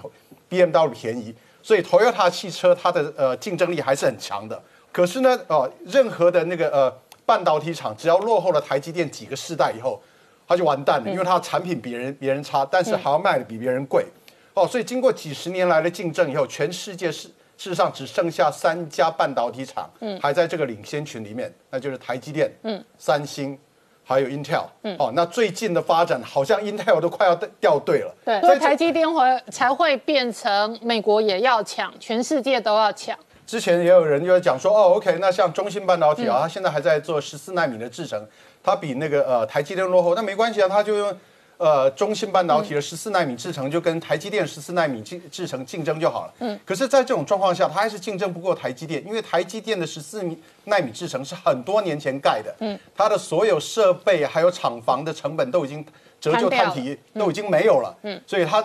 [0.50, 1.36] BMW 便宜。
[1.64, 4.62] 所以，Toyota 汽车它的呃竞争力还是很强的。
[4.92, 6.94] 可是呢，哦，任何的那个呃
[7.26, 10.00] 半导体厂，只要落后了台积电几个世代以后，
[10.46, 14.06] 它就完蛋了，因为它的产品比人别人差，但是还要卖的比别人贵。
[14.54, 19.90] 哦，所以经过几十年来的竞争以后，全世界事事实上只剩下三家半导体厂
[20.22, 23.58] 还在这个领先群里面，那就是台积电、嗯，三星。
[24.04, 33.18] 还有 Intel，嗯，哦，那最近的发展好像 Intel 都快要掉队了，对，所以台积电会才会变成美国也要抢，全世界都要抢。
[33.46, 38.26] 之前也有人就在讲说，哦，OK，那像中芯半导体啊，它现在还在做十四纳米的制程，
[38.64, 41.18] 它比那个呃台积电落后，那没关系啊，它就用。
[41.58, 46.34] 呃，中芯半导体的十四纳米制程就跟台积电十四纳米制制程竞争就好了。
[46.40, 50.24] 嗯，可是，在这种状况下，它还是竞争不过台积电，因为台积电的十四
[50.66, 55.86] 纳米制程是很多年前盖的，嗯，它的所有设备还有厂房的成本都已经
[56.20, 58.64] 折旧摊提都已经没有了，嗯，所以它。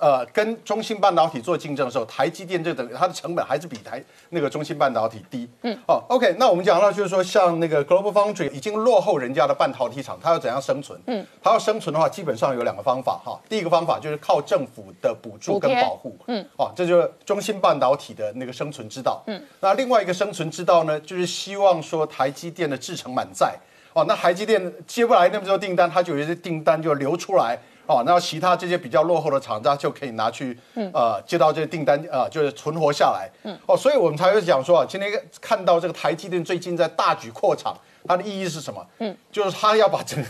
[0.00, 5.48] 呃，跟中芯半导体做竞争的时候，台积电这等于它的成本还是比台那个中芯半导体低。
[5.62, 11.00] 嗯，哦，OK，那我们讲到就是说，像那个 Global Foundry 已经落后人家的半导体厂，它要怎样生存？
[11.06, 13.40] 嗯，它要生存的话，基本上有两个方法哈。
[13.48, 16.16] 第一个方法就是靠政府的补助跟保护。
[16.28, 19.22] 嗯，哦，这就是中芯半导体的那个生存之道。
[19.26, 23.56] 嗯，那另外一个生存之道呢，就是希望说台积电的制程满载。
[23.94, 27.58] 哦，那台积电接不来那么多订单，它就有些订单就流出来。
[27.88, 30.56] 哦，那其他这些比较落后的厂家就可以拿去，
[30.92, 33.30] 呃，接到这些订单，呃，就是存活下来。
[33.44, 35.10] 嗯，哦，所以我们才会讲说啊，今天
[35.40, 37.74] 看到这个台积电最近在大举扩厂，
[38.06, 38.86] 它的意义是什么？
[38.98, 40.28] 嗯，就是它要把整个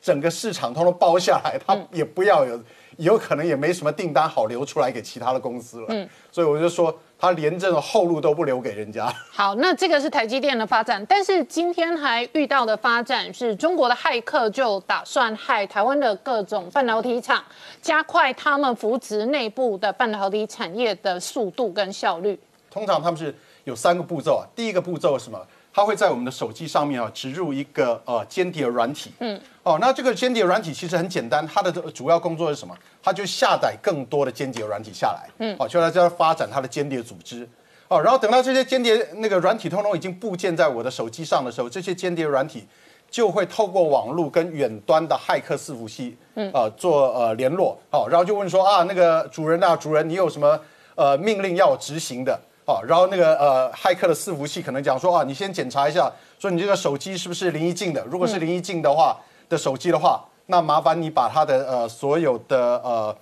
[0.00, 2.58] 整个市场通通包下来，它也不要有，
[2.98, 5.86] 有可能也没什么订单好留出来给其他的公司了。
[5.88, 6.96] 嗯，所以我就说。
[7.16, 9.10] 他连这种后路都不留给人家。
[9.32, 17.42] 好，那这个是台积电的发展，但是今天还遇到的发展是中国的骇客就打算害台湾的各种半导体厂，
[17.80, 22.38] 加快他们扶植内部的半导体产业的速度跟效率。
[22.70, 25.40] 通常他们是有三个步骤啊，第一个步骤是什么？
[25.74, 29.12] 它会在我们的手机上面啊植入一个呃间谍软体。
[29.18, 32.72] 嗯，哦，那这个间谍软体其实很简单，它的主要工作是什么？
[33.02, 35.28] 它就下载更多的间谍软体下来。
[35.38, 37.48] 嗯，哦，就在这发展它的间谍组织。
[37.88, 42.64] 哦，然后等到这些间谍那个软体通通已经部件在我的手机上的时候，这些间谍软体
[43.10, 50.58] 就会透过网络跟远端的骇客伺服器，嗯，呃，做呃联络，好，然后就问说啊，那个主人啊，主人，你有什么
[50.94, 52.40] 呃命令要我执行的？
[52.66, 58.02] 好，然后那个呃骇客的伺服器可能讲说啊，你先检查一下，说你这个手机是不是林一静的？
[58.06, 63.16] 如果是林一静的话的手机的话，那麻烦你把他的呃所有的呃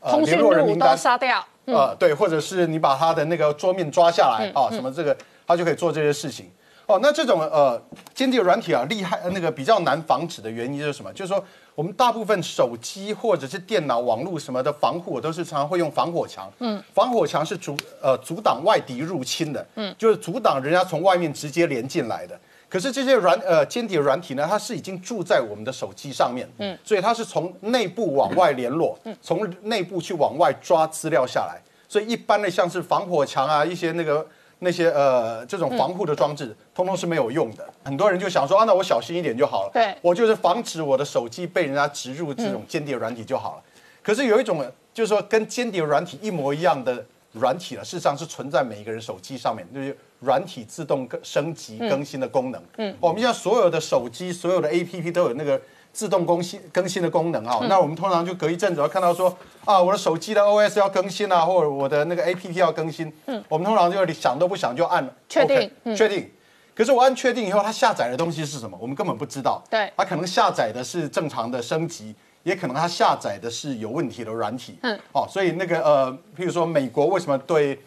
[0.00, 1.42] 呃联络人名单杀掉。
[1.64, 5.16] 呃，对，或者是你把他的那个桌面抓下来啊，什么这个
[5.46, 6.50] 他就可以做这些事情。
[6.86, 7.80] 哦，那这种呃
[8.12, 11.12] 间谍软体啊，厉害那个比较难防止的原因是什么？
[11.12, 11.42] 就是说
[11.74, 16.52] 我们大部分手机或者是电脑网络什么的防护，都是常常会用防火墙。
[16.58, 19.66] 嗯，防火墙是阻呃阻挡外敌入侵的。
[19.76, 22.38] 嗯，就是阻挡人家从外面直接连进来的。
[22.68, 34.26] 可是这些软呃间谍软体呢，它是已经住在我们的手机上面，嗯，所以它是从内部往外联络，嗯，从内部去往外抓资料下来，所以一般的像是防火墙啊，一些那个
[34.62, 37.68] 那些呃这种防护的装置，通通是没有用的。
[37.84, 43.62] 很多人就想说啊，那我小心一点就好了，对，我就是防止我的手机被人家植入这种间谍软体就好了。
[44.02, 49.96] 可是有一种就是说跟间谍软体一模一样的软体了，事实上是存在每一个人手机上面，就是。
[50.22, 55.60] 软体自动更升级更新的功能，嗯，我们现在所有的手机、所有的 A P P 都有那个
[55.92, 57.58] 自动更新更新的功能啊。
[57.68, 66.30] 那我们通常就隔一阵子要看到说，啊，我的手机的 O S 要更新啊，或者我的那个 A P P 要更新，嗯，我们通常就想都不想就按确定，确定。
[66.74, 68.78] 可是我按确定以后，它下载的东西是什么？
[68.80, 69.62] 我们根本不知道。
[69.70, 74.78] 对，它可能下载的是正常的升级，也可能它下载的是有问题的软体。
[74.82, 77.78] 嗯，哦，所以那个呃，譬如说美国为什么对？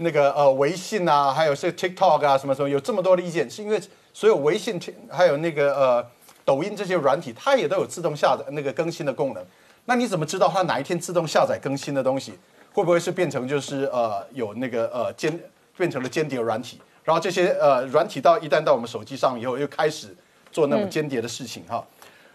[0.00, 3.80] 那个呃，微信啊，还有是 TikTok 啊，什么什么，有这么多的意见，是因为
[4.12, 4.80] 所有微信、
[5.10, 6.06] 还有那个呃，
[6.48, 9.44] 抖音这些软体，它也都有自动下载那个更新的功能。
[9.84, 12.32] 那你怎么知道它哪一天自动下载更新的东西，
[12.72, 15.38] 会不会是变成就是呃有那个呃间
[15.76, 16.80] 变成了间谍软体？
[17.04, 20.16] 然后这些呃软体到一旦到我们手机上以后，又开始
[20.50, 21.84] 做那种间谍的事情哈。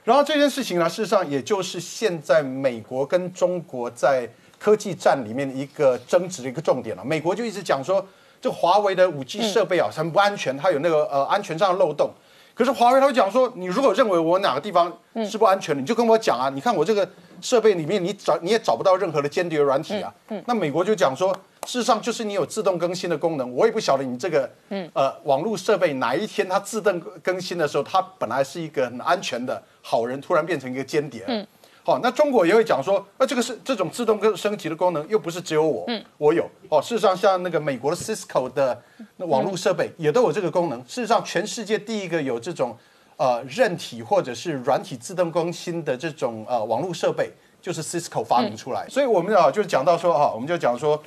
[0.03, 4.29] 然后这件事情呢，事实上也就是现在美国跟中国在。
[4.59, 7.99] 科技战里面的一个争执的一个重点了，美国就一直讲说，
[8.39, 12.11] 这个华为的五 G 设备啊很不安全，它有那个呃安全上的漏洞。
[12.53, 14.91] 可是华为他会讲说，你如果认为我哪个地方
[15.27, 16.49] 是不安全的，你就跟我讲啊。
[16.53, 17.07] 你看我这个
[17.41, 20.13] 设备里面，你找你也找不到任何的间谍软体啊。
[20.45, 21.33] 那美国就讲说，
[21.65, 24.49] 事实上就是你有自动更新的功能，我也不晓得你这个
[24.93, 31.47] 呃网络设备哪一天它自动更新的时候，它本来是一个很安全的好人，突然变成一个间谍。
[31.85, 35.85] 好，那中国也会讲说，那这个是这种自动跟升级的功能，又不是只有我，
[36.17, 36.49] 我有。
[36.69, 38.81] 哦，事实上，像那个美国的 Cisco 的
[39.17, 40.79] 网络设备也都有这个功能。
[40.83, 42.77] 事实上，全世界第一个有这种
[43.17, 47.29] 呃韧体或者是软体自动更新的这种呃网络设备，
[47.61, 48.87] 就是 Cisco 发明出来。
[48.87, 50.97] 所以我们啊，就讲到说哈，我们就讲说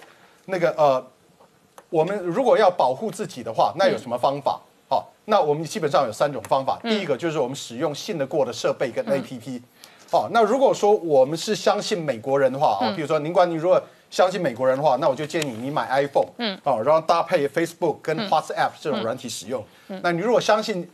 [0.44, 1.02] 那个呃，
[1.88, 4.60] 我们如果要保护自己的话，那有什么方法？
[4.90, 6.78] 好，那我们基本上有三种方法。
[6.82, 9.62] 第一个就是我们使用信得过的设备跟 APP。
[10.10, 19.64] 哦，那如果说我们是相信美国人的话啊，比如说，您管你如果相信美国人的话，那我就建议你你买 iPhone，嗯，哦，然后搭配 Facebook 跟 WhatsApp 这种软体使用。
[20.02, 20.88] 那你如果相信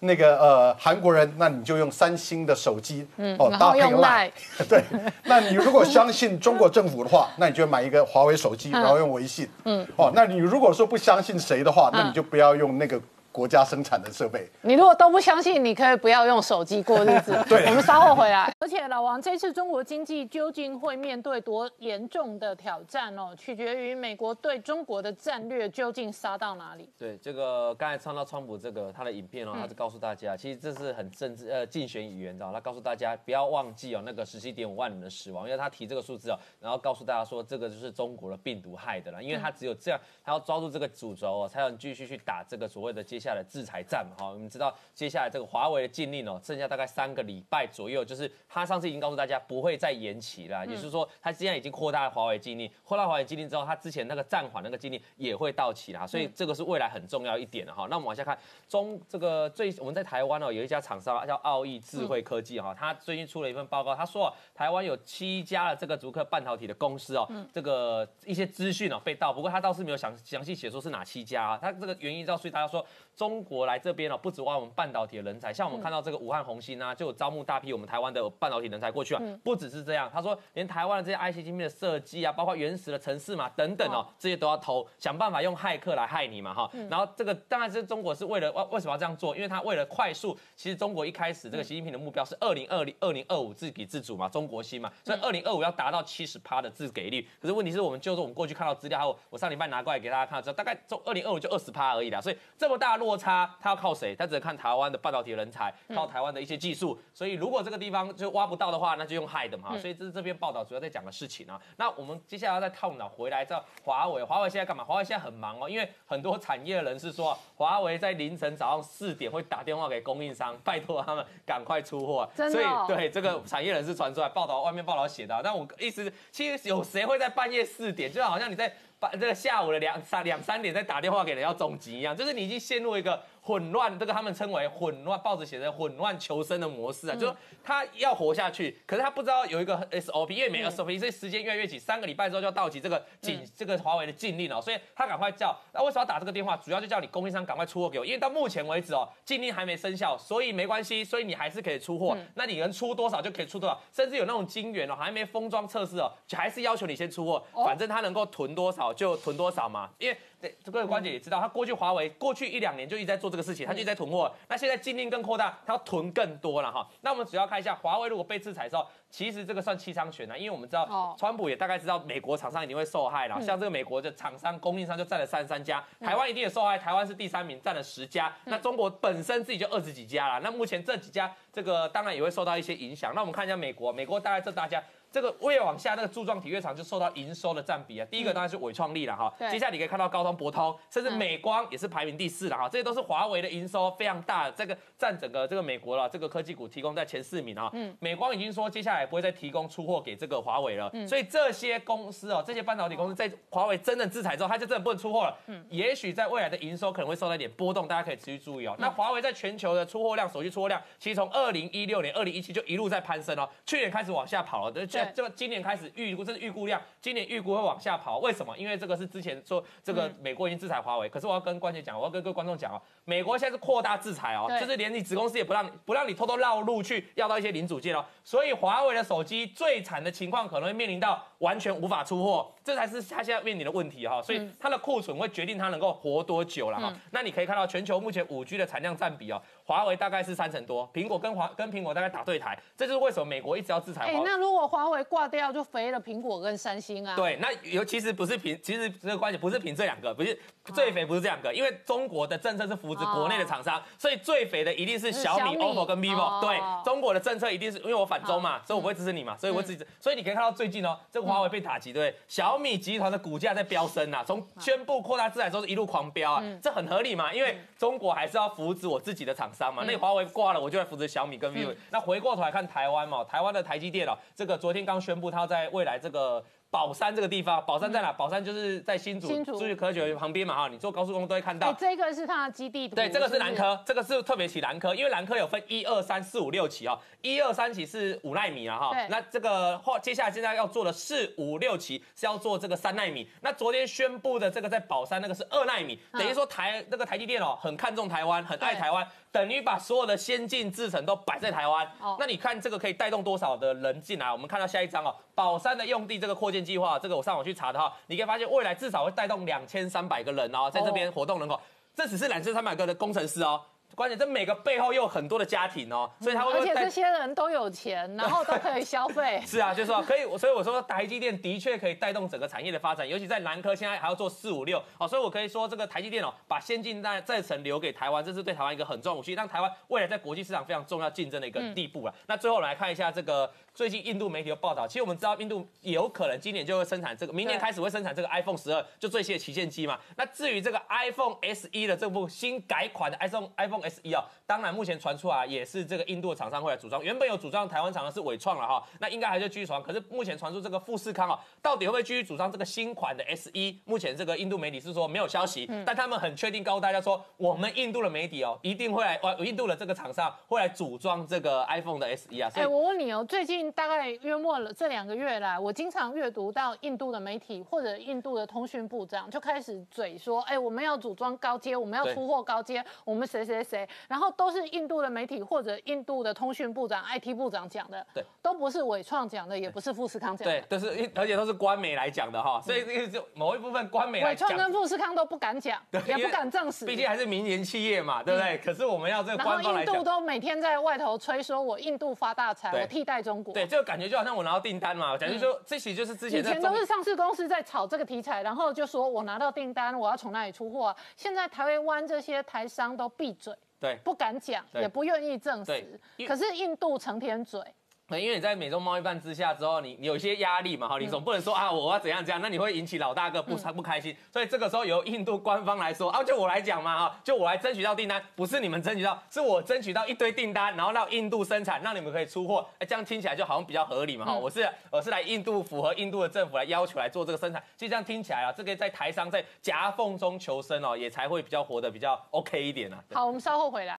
[0.00, 4.30] 那个呃韩国人，那你就用三星的手机，嗯，哦，搭配 Line，
[4.68, 4.82] 对。
[5.24, 13.00] 那你如果相信中国政府的话，那你就买一个华为手机，然后用微信，嗯，哦，那你如果说不相信谁的话，那你就不要用那个。
[13.30, 17.32] 国家生产的设备，你如果都不相信，你可以不要用手机过日子。
[17.48, 18.52] 对，我们稍后回来。
[18.58, 23.34] 而且老王，这次中国经济究竟会面对多严重的挑战哦？
[23.38, 26.90] 取决于美国对中国的战略究竟杀到哪里。
[26.98, 43.27] 对，这个刚才唱到川普这个他的影片哦，他是告诉大家，其实这是很政治呃竞选语言，知道他告诉大家不要忘记哦那个十七点五万人的死亡，因为他提这个数字哦，然后告诉大家说这个就是中国的病毒害的啦，因为他只有这样，他要抓住这个主轴哦，才能继续去打这个所谓的接下。
[43.28, 57.86] 下的制裁战嘛，哈，我们知道接下来这个华为的禁令哦，剩下大概三个礼拜左右，就是他上次已经告诉大家不会再延期了，也就是说他现在已经扩大了华为禁令，扩大华为禁令之后，他之前那个暂缓那个禁令也会到期啦，所以这个是未来很重要一点的哈。
[57.90, 72.84] 那我们往下看中这个最我们在台湾哦，有一家厂商叫奥义智慧科技哈，他最近出了一份报告，他说台湾有七家的这个竹科半导体的公司哦，这个一些资讯哦被盗，不过他倒是没有详详细写说是哪七家啊，他这个原因到所以大家说。
[73.18, 79.20] 中国来这边哦，不止挖我们半导体的人才，像我们看到这个武汉红星啊，就招募大批我们台湾的半导体人才过去啊。
[79.42, 86.70] 不只是这样，他说连台湾的这些 IC 晶片的设计啊，包括原始的城市嘛等等哦，这些都要偷，想办法用骇客来害你嘛哈。
[86.88, 89.34] 然后这个当然是中国是为了为为什么要这样做？
[89.34, 97.26] 因为他为了快速，其实中国一开始这个习近平的目标是二零二零二零二五自给自足嘛，中国芯嘛，所以二零二五要达到七十趴的自给率。
[97.42, 102.20] 可是问题是我们就是我们过去看到资料，还有我上礼拜拿过来给大家看，之后大概中二零二五就二十趴而已啦。
[102.20, 104.14] 所以这么大的落差，他要靠谁？
[104.14, 107.00] 他只能看台湾的半导体人才，靠台湾的一些技术。
[107.14, 109.76] 所以如果这个地方就挖不到的话，那就用害的嘛。
[109.78, 111.58] 所以这是这篇报道主要在讲的事情啊。
[111.78, 114.84] 那我们接下来要再套脑回来，到华为，华为现在干嘛？
[114.84, 122.28] 华为现在很忙哦，因为很多产业人士说，华为在凌晨早上四点会打电话给供应商，拜托他们赶快出货。
[122.34, 125.40] 真的所以对这个产业人士传出来报道，外面报道写的。
[125.42, 128.70] 但我意思，其实有谁会在半夜四点，就好像你在。
[129.00, 137.34] 把这个下午的两三两三点再打电话给人要总结一样，就是你已经陷入一个混乱，这个他们称为混乱，报纸写的混乱求生的模式啊，就是
[137.64, 146.54] 他要活下去，可是他不知道有一个 SOP，因为没 SOP，所以时间越来越紧，三个礼拜之后就要到期这个禁这个华为的禁令哦，所以他赶快叫，那为什么要打这个电话？
[146.58, 160.18] 主要就叫你供应商赶快出货给我，因为到目前为止哦，禁令还没生效，所以没关系，所以你还是可以出货，那你能出多少就可以出多少，甚至有那种晶圆哦，还没封装测试哦，还是要求你先出货，反正他能够囤多少就囤多少嘛，因为
[160.62, 164.32] 这个关姐也知道，他过去华为过去一两年就一直在做这个事情，他就在囤货。
[164.48, 166.86] 那现在禁令更扩大，他要囤更多了哈。
[167.00, 173.40] 那我们主要看一下，华为如果被制裁的时候，其实这个算七伤拳呢，因为我们知道，川普也大概知道美国厂商一定会受害了。
[173.40, 178.32] 像这个美国的厂商供应商就占了三十三家，台湾一定也受害，台湾是第三名，占了十家。
[178.44, 180.40] 那中国本身自己就二十几家了。
[180.40, 183.12] 那目前这几家，这个当然也会受到一些影响。
[183.14, 184.82] 那我们看一下美国，美国大概这大家。
[185.10, 188.06] 这个越往下，那个柱状体越长，就受到营收的占比啊。
[188.10, 192.68] 第一个当然是伟创力了哈，接下来你可以看到高通、博通，甚至美光也是排名第四了哈。
[192.68, 197.70] 这些都是华为的营收非常大，这个占整个这个美国了，这个科技股提供在前四名啊。
[197.72, 205.36] 嗯，美光已经说接下来不会再提供出货给这个华为了，所以这些公司哦，这些半导体公司在华为真正制裁之后，它就真的不能出货了。
[205.46, 208.76] 嗯，也许在未来的营收可能会受到一点波动，大家可以持续注意哦。
[208.78, 214.72] 那华为在全球的出货量，手机出货量，其实从二零一六年、二零一七就一路在攀升哦，去年开始往下跑了，
[215.04, 215.90] 这这个今年开始。
[215.94, 218.56] 预估这是预估量，今年预估会往下跑，为什么？
[218.56, 236.92] 因为这个是之前说这个美国已经制裁华为，可是我要跟关姐讲，我要跟各位观众讲哦，美国现在是扩大制裁哦，就是连你子公司也不让不让你偷偷绕路去要到一些零组件哦，所以华为的手机最惨的情况可能会面临到完全无法出货，这才是他现在面临的问题哈，所以它的库存会决定它能够活多久了哈。
[237.12, 244.06] 那你可以看到全球目前五 G 的产量占比哦，华为大概是三成多，苹果跟华跟苹果大概打对台，这就是为什么美国一直要制裁。
[244.06, 245.64] 哎，那如果华为挂掉就。
[245.68, 250.40] 肥了苹果跟三星啊，对，那尤其实不是凭，其实这个关系不是凭这两个，不是
[250.74, 256.40] 最肥不是这两个，因为中国的政策是扶持国内的厂商，所以最肥的一定是小米、OPPO 跟 vivo。
[256.40, 259.86] 对，中国的政策一定是因为我反中嘛，所以我不会支持你嘛，所以我支持。
[260.00, 271.74] 所以你可以看到最近哦，这个华为被打击，对，小米集团的股价在飙升啊，从宣布扩大制裁之后一路狂飙啊，这很合理嘛，因为中国还是要扶持我自己的厂商嘛，那华为挂了，我就来扶持小米跟 vivo。
[271.90, 276.44] 那回过头来看台湾嘛，台湾的台积电啊，这个昨天刚宣布它在在未来这个。
[276.70, 278.12] 宝山这个地方，宝山在哪？
[278.12, 280.68] 宝山就是在新竹，新竹科学旁边嘛哈。
[280.68, 281.72] 你坐高速公路都会看到。
[281.72, 282.94] 这个是它的基地图。
[282.94, 286.98] 对，这个是南科，这个是特别起南科，因为南科有分一二三四五六期哦。
[287.22, 289.06] 一二三期是五纳米啊哈。
[289.08, 293.26] 那这个后接下来现在要做的四五六期是要做这个三纳米。
[293.40, 301.90] 那昨天宣布的这个在宝山那个是二纳米，等于说台那个台积电哦很看重台湾，很爱台湾，等于把所有的先进制程都摆在台湾。
[302.18, 304.30] 那你看这个可以带动多少的人进来？
[304.30, 306.58] 我们看到下一张哦，宝山的用地这个扩建。
[306.68, 311.58] 计划这个我上网去查的话，你可以发现未来至少会带动两千三百个人哦，在这边活动人口，
[311.94, 313.58] 这只是两千三百个的工程师哦。
[313.94, 319.42] 关键这每个背后又有很多的家庭哦，所以他会而且这些人都有钱， 然后都可以消费。
[319.46, 332.14] 是啊，就是说可以，所以我说台积电的确可以带动整个产业的发展，尤其在南科现在还要做四五六哦，所以我可以说这个台积电哦，把先进在再层留给台湾，这是对台湾一个很重要武器，让台湾未来在国际市场非常重要竞争的一个地步了。
[332.26, 339.96] 那最后来看一下这个最近印度媒体有报道，其实我们知道印度有可能今年就会生产这个，明年开始会生产这个 iPhone 十二，就最新的旗舰机嘛。
[340.16, 353.52] 那至于这个 iPhone SE 的这部新改款的 iPhone iPhone S 一哦，当然目前传出来也是这个印度的厂商会来组装，原本有组装台湾厂商是伟创了哈，那应该还是继续传，可是目前传出这个富士康哦，到底会不会继续组装这个新款的 SE？？
[353.84, 362.66] 目前这个印度媒体是说没有消息，但他们很确定告诉大家说，我们印度的媒体哦，一定会来，哇，印度的这个厂商会来组装这个 iPhone 的 SE 啊，所哎、以。
[362.66, 380.60] 我问你哦，最近大概约莫了这两个月来，我经常阅读到印度的媒体或者印度的通讯部长就开始嘴说，哎、我们要组装高阶，我们要出货高阶，我们谁谁谁，然后都是印度的媒体或者印度的通讯部长、IT 部长讲的，对，都不是伟创讲的，也不是富士康讲的。
[380.60, 388.58] 对，，都是而且都是官媒来讲的哈，所以这个就某一部分官媒来讲伟创，跟富士康都不敢讲，也不敢证实，毕竟还是民营企业嘛，对不对？
[388.58, 389.94] 可是我们要这官方来讲。
[389.94, 393.52] 印度都每天在外头吹说，我印度发大财，我替代中国。
[393.58, 403.98] 对，这个感觉就好像我拿到订单嘛，感觉就这其实就是之前以前都是上市公司在炒这个题材，然后就说我拿到订单，我要从哪里出货啊、现在台湾这些台商都闭嘴，对。
[404.04, 404.82] 不敢讲，对。
[404.82, 407.74] 也不愿意证实可是印度成天嘴，对，
[408.16, 432.98] 因为你在美中贸易办之下之后，你你有一些压力嘛，哈，你总不能说啊我要怎样怎样，那你会引起老大哥不不开心，所以这个时候由印度官方来说啊，就我来讲嘛，哈，就我来争取到订单，不是你们争取到，是我争取到一堆订单，然后让印度生产，让你们可以出货，哎，这样听起来就好像比较合理嘛，哈，我是我是来印度符合印度的政府来要求来做这个生产，其实这样听起来啊，这个在台商在夹缝中求生哦，也才会比较活得比较 OK 一点啊。
[433.12, 433.94] 好，我们稍后回来。